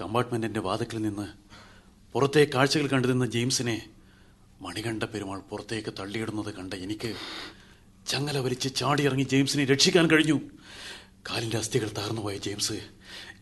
[0.00, 1.43] കമ്പാർട്ട്മെന്റിന്റെ വാതക്കിൽ നിന്ന്
[2.14, 3.88] പുറത്തെ കാഴ്ചകൾ കണ്ടു നിന്ന ജെയിംസിനെ
[4.60, 7.16] മണികണ്ഠ പെരുമാൾ പുറത്തേക്ക് തള്ളിയിടുന്നത് കണ്ട എനിക്ക്
[8.06, 10.40] ചങ്ങല വലിച്ച് ചാടിയിറങ്ങി ജെയിംസിനെ രക്ഷിക്കാൻ കഴിഞ്ഞു.
[11.30, 12.72] കാലിന്റെ അസ്ഥികൾ തകർന്നുപോയ ജെയിംസ്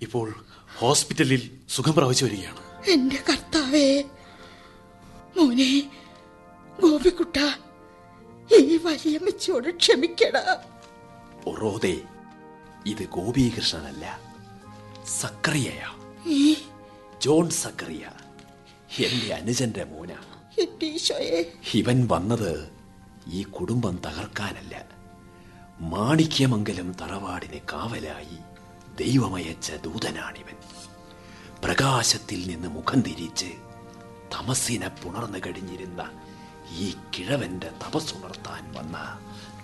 [0.02, 0.44] ഇപ്പോൾ
[0.78, 2.90] ഹോസ്പിറ്റലിൽ സുഖം പ്രാപിച്ചു വരികയാണ്.
[2.90, 4.02] എന്റെ കർത്താവേ
[5.36, 5.90] മോനെ
[6.80, 7.36] ഗോപിക്കുട്ട
[8.54, 10.56] ഈ വലിയമ്മച്ചോട് ക്ഷമിക്കട.
[11.46, 12.00] ഒറോദേ
[12.86, 14.20] ഇത് ഗോപീകൃഷ്ണനല്ല
[15.20, 16.16] സക്രിയയാ.
[16.26, 16.56] ഈ
[17.22, 18.10] ജോൺ സക്രിയ.
[18.98, 20.08] എന്റെ അനുജന്റെ മോന.
[21.74, 22.68] ഇവൻ വന്നത്
[23.32, 24.84] ഈ കുടുംബം തകർക്കാനല്ല.
[25.80, 28.38] മാണിക്യമംഗലം തറവാടിന് കാവലായി
[28.96, 30.56] ദൈവമയച്ച ദൂതനാണിവൻ.
[31.64, 33.52] പ്രകാശത്തിൽ നിന്ന് മുഖം തിരിച്ച്
[34.34, 36.10] തമസിനെ പുണർന്നു കഴിഞ്ഞിരുന്ന
[36.78, 39.18] ഈ കിഴവന്റെ തപസ്സുണർത്താൻ വന്ന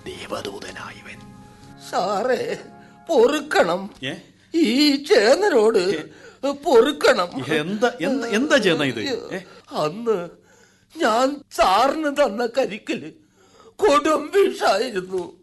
[0.06, 1.20] ദേവദൂതനായവൻ.
[1.90, 2.58] സാറേ
[3.08, 3.90] പൊറുക്കണം?
[4.54, 6.08] ഈ ചേന്നനോട്
[6.42, 7.44] പൊറുക്കണം.
[7.48, 7.88] എന്താ
[8.28, 9.02] എന്താ ചെയ്യുന്ന ഇത്?
[9.72, 10.28] അന്ന്
[10.96, 13.14] ഞാൻ സാറിന് തന്ന കരിക്കൽ
[13.76, 15.42] കൊടും വിഷായിരുന്നു.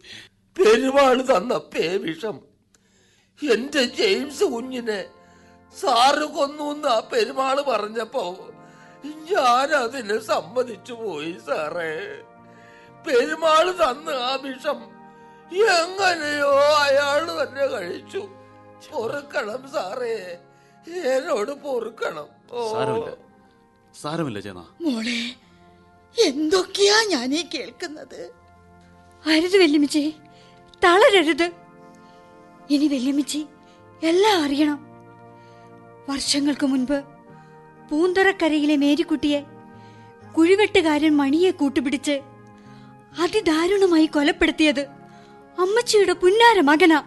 [0.60, 2.40] പെരുമാൾ തന്ന പേവിഷം
[3.54, 5.06] എന്റെ ജെയിംസ് കുഞ്ഞിനെ
[5.82, 8.50] സാറ് കൊന്നു ആ പെരുമാൾ പറഞ്ഞപ്പോ
[9.06, 12.24] ഞാൻ അതിന് സമ്മതിച്ചു പോയി സാറേ.
[13.08, 14.96] പെരുമാൾ തന്ന ആ വിഷം
[15.52, 18.30] എങ്ങനെയോ അയാൾ തന്നെ കഴിച്ചു.
[18.92, 20.40] പൊറുക്കണം സാറേ.
[20.88, 22.28] എന്നോട് പൊറുക്കണം.
[22.52, 22.74] ഓ.
[22.74, 23.18] സാരമില്ല.
[24.02, 25.36] സാരമില്ല ചേന മോളെ
[26.28, 28.32] എന്തൊക്കെയാ ഞാൻ ഈ കേൾക്കുന്നത്?
[29.26, 30.14] അരുത് വെല്ലുമിച്ചി.
[30.84, 31.52] തളരരുത്.
[32.70, 33.46] ഇനി വെല്ലുമിച്ചി
[34.04, 34.86] എല്ലാം അറിയണം.
[36.10, 37.04] വർഷങ്ങൾക്ക് മുൻപ്
[37.90, 39.46] പൂന്തറക്കരയിലെ മേരിക്കുട്ടിയെ
[40.38, 42.22] കുഴിവെട്ടുകാരൻ മണിയെ കൂട്ടുപിടിച്ച്
[43.20, 44.82] അതിദാരുണമായി കൊലപ്പെടുത്തിയത്
[45.60, 47.04] അമ്മച്ചിയുടെ പുന്നാര മകനാ.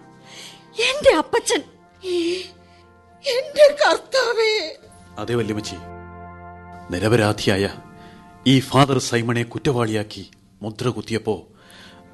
[0.78, 1.62] എന്റെ അപ്പച്ചൻ.
[3.24, 4.52] എന്റെ കർത്താവേ.
[5.18, 5.76] അതെ വല്യമ്മച്ചി.
[6.90, 7.64] നിരപരാധിയായ
[8.46, 10.30] ഈ ഫാദർ സൈമണെ കുറ്റവാളിയാക്കി
[10.62, 11.46] മുദ്ര കുത്തിയപ്പോ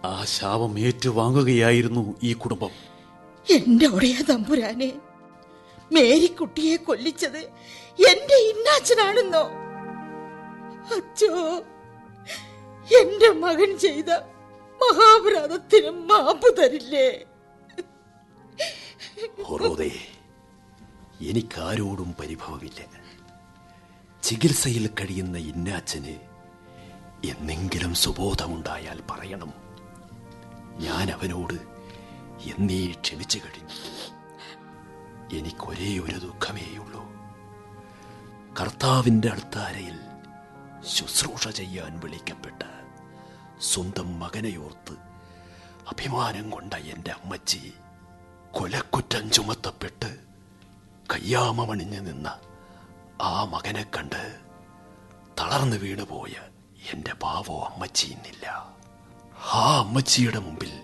[0.04, 2.72] ആ ശാപം ഏറ്റുവാങ്ങുകയായിരുന്നു ഈ കുടുംബം.
[3.46, 4.92] എന്റെ ഒടയ തമ്പുരാനെ
[5.92, 7.42] മേരിക്കുട്ടിയെ കൊല്ലിച്ചത്
[8.10, 9.44] എന്റെ ഇന്നാച്ചനാണെന്നോ?
[10.96, 11.32] അച്ചോ
[13.00, 14.10] എന്റെ മകൻ ചെയ്ത
[14.80, 17.24] മഹാപരാധത്തിന് മാപ്പ് തരില്ലേ?
[19.42, 19.90] ഹൊറോദേ
[21.20, 22.86] എനിക്കാരോടും പരിഭവമില്ല.
[24.22, 26.18] ചികിത്സയിൽ കഴിയുന്ന ഇന്നാച്ചന്
[27.26, 29.52] എന്നെങ്കിലും സുബോധമുണ്ടായാൽ പറയണം.
[30.78, 31.54] ഞാൻ അവനോട്
[32.42, 33.70] എന്നീ ക്ഷമിച്ചു കഴിഞ്ഞു.
[35.38, 37.04] എനിക്കൊരേ ഒരു ദുഃഖമേയുള്ളൂ.
[38.60, 39.98] കർത്താവിന്റെ അടുത്താരയിൽ
[40.86, 42.62] ശുശ്രൂഷ ചെയ്യാൻ വിളിക്കപ്പെട്ട
[43.60, 44.92] സ്വന്തം മകനെയോർത്ത്
[45.88, 47.72] അഭിമാനം കൊണ്ട എന്റെ അമ്മച്ചി
[48.52, 50.33] കൊലക്കുറ്റം ചുമത്തപ്പെട്ട്
[51.12, 52.38] കയ്യാമണിഞ്ഞു നിന്ന
[53.22, 54.40] ആ മകനെ കണ്ട്
[55.40, 56.32] തളർന്നു വീണുപോയ
[56.92, 58.46] എന്റെ പാവോ അമ്മച്ചി ഇന്നില്ല.
[59.52, 60.82] ആ അമ്മച്ചിയുടെ മുമ്പിൽ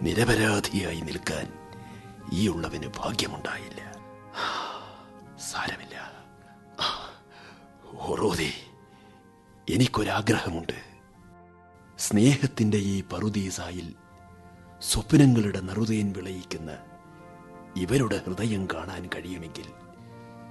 [0.00, 1.52] നിരപരാധിയായി നിൽക്കാൻ
[2.32, 3.92] ഈ ഉള്ളവന് ഭാഗ്യമുണ്ടായില്ല.
[5.38, 6.12] സാരമില്ല.
[7.94, 8.52] ഓറോദേ
[9.68, 10.88] എനിക്കൊരാഗ്രഹമുണ്ട്.
[11.98, 13.94] സ്നേഹത്തിന്റെ ഈ പറുദീസായിൽ
[14.82, 16.78] സ്വപ്നങ്ങളുടെ നറുതേൻ വിളയിക്കുന്ന
[17.76, 19.68] ഇവരുടെ ഹൃദയം കാണാൻ കഴിയുമെങ്കിൽ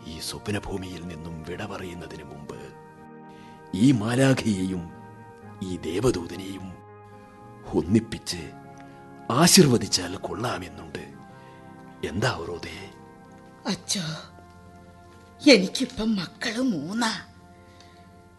[0.05, 2.59] ഈ സ്വപ്നഭൂമിയിൽ നിന്നും വിട പറയുന്നതിന് മുമ്പ്
[3.73, 4.91] ഈ മാലാഖിയെയും
[5.61, 6.77] ഈ ദേവദൂതനെയും
[7.73, 8.51] ഒന്നിപ്പിച്ച്
[9.31, 11.13] ആശീർവദിച്ചാൽ കൊള്ളാമെന്നുണ്ട്.
[12.07, 12.91] എന്താ ഓരോതേ
[13.65, 14.01] അച്ഛോ
[15.51, 17.21] എനിക്കിപ്പം മക്കൾ മൂന്നാ.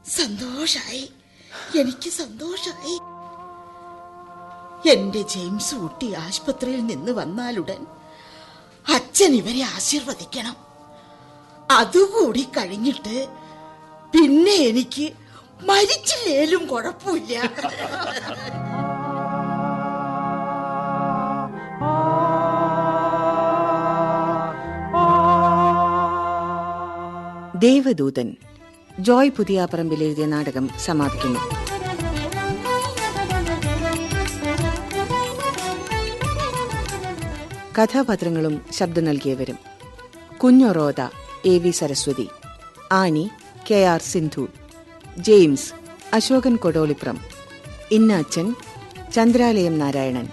[0.07, 1.13] സന്തോഷായി
[1.79, 2.99] എനിക്ക് സന്തോഷായി.
[4.89, 7.87] എന്റെ ജെയിംസ് കുട്ടി ആശുപത്രിയിൽ നിന്ന് വന്നാലുടൻ
[8.95, 10.57] അച്ഛൻ ഇവരെ ആശീർവദിക്കണം.
[11.71, 13.17] അതുകൂടി കഴിഞ്ഞിട്ട്
[14.15, 15.07] പിന്നെ എനിക്ക്
[15.63, 17.35] മരിച്ചില്ലേലും കുഴപ്പമില്ല.
[27.65, 28.29] ദേവദൂതൻ
[28.99, 31.68] ജോയ് പുതിയാപ്പറമ്പിൽ എഴുതിയ നാടകം സമാപിക്കുന്നു.
[37.79, 39.59] കഥാപാത്രങ്ങളും ശബ്ദം നൽകിയവരും.
[40.43, 41.01] Kunjoroda
[41.45, 42.29] A V Saraswathi
[42.93, 43.31] Annie
[43.71, 44.49] K R Sindhu
[45.19, 45.73] James
[46.13, 47.19] Ashokan Kodoliprom
[47.91, 48.55] Innachan
[49.13, 50.27] Chandralayam Narayanan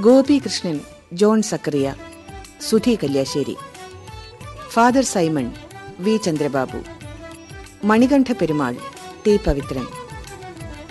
[0.00, 0.80] Gopikrishnan
[1.12, 1.94] John Zachariah
[2.68, 3.56] Sudhi Kalliasseri
[4.68, 5.54] father Simon
[5.98, 6.80] V Chandrababu
[7.84, 8.74] Manikanta Perumal
[9.26, 9.86] T Pavithran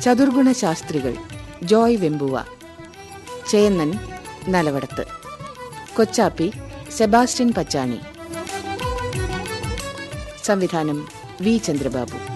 [0.02, 1.16] Chathurguna Sasthrikal
[1.64, 2.46] Joy Vembuva
[3.48, 3.92] Chennan
[4.48, 5.23] Nalavadath.
[5.98, 6.54] Kochappi
[6.98, 8.00] Sebastian Pachani.
[10.44, 11.08] സംവിധാനം
[11.42, 12.33] V Chandrababu.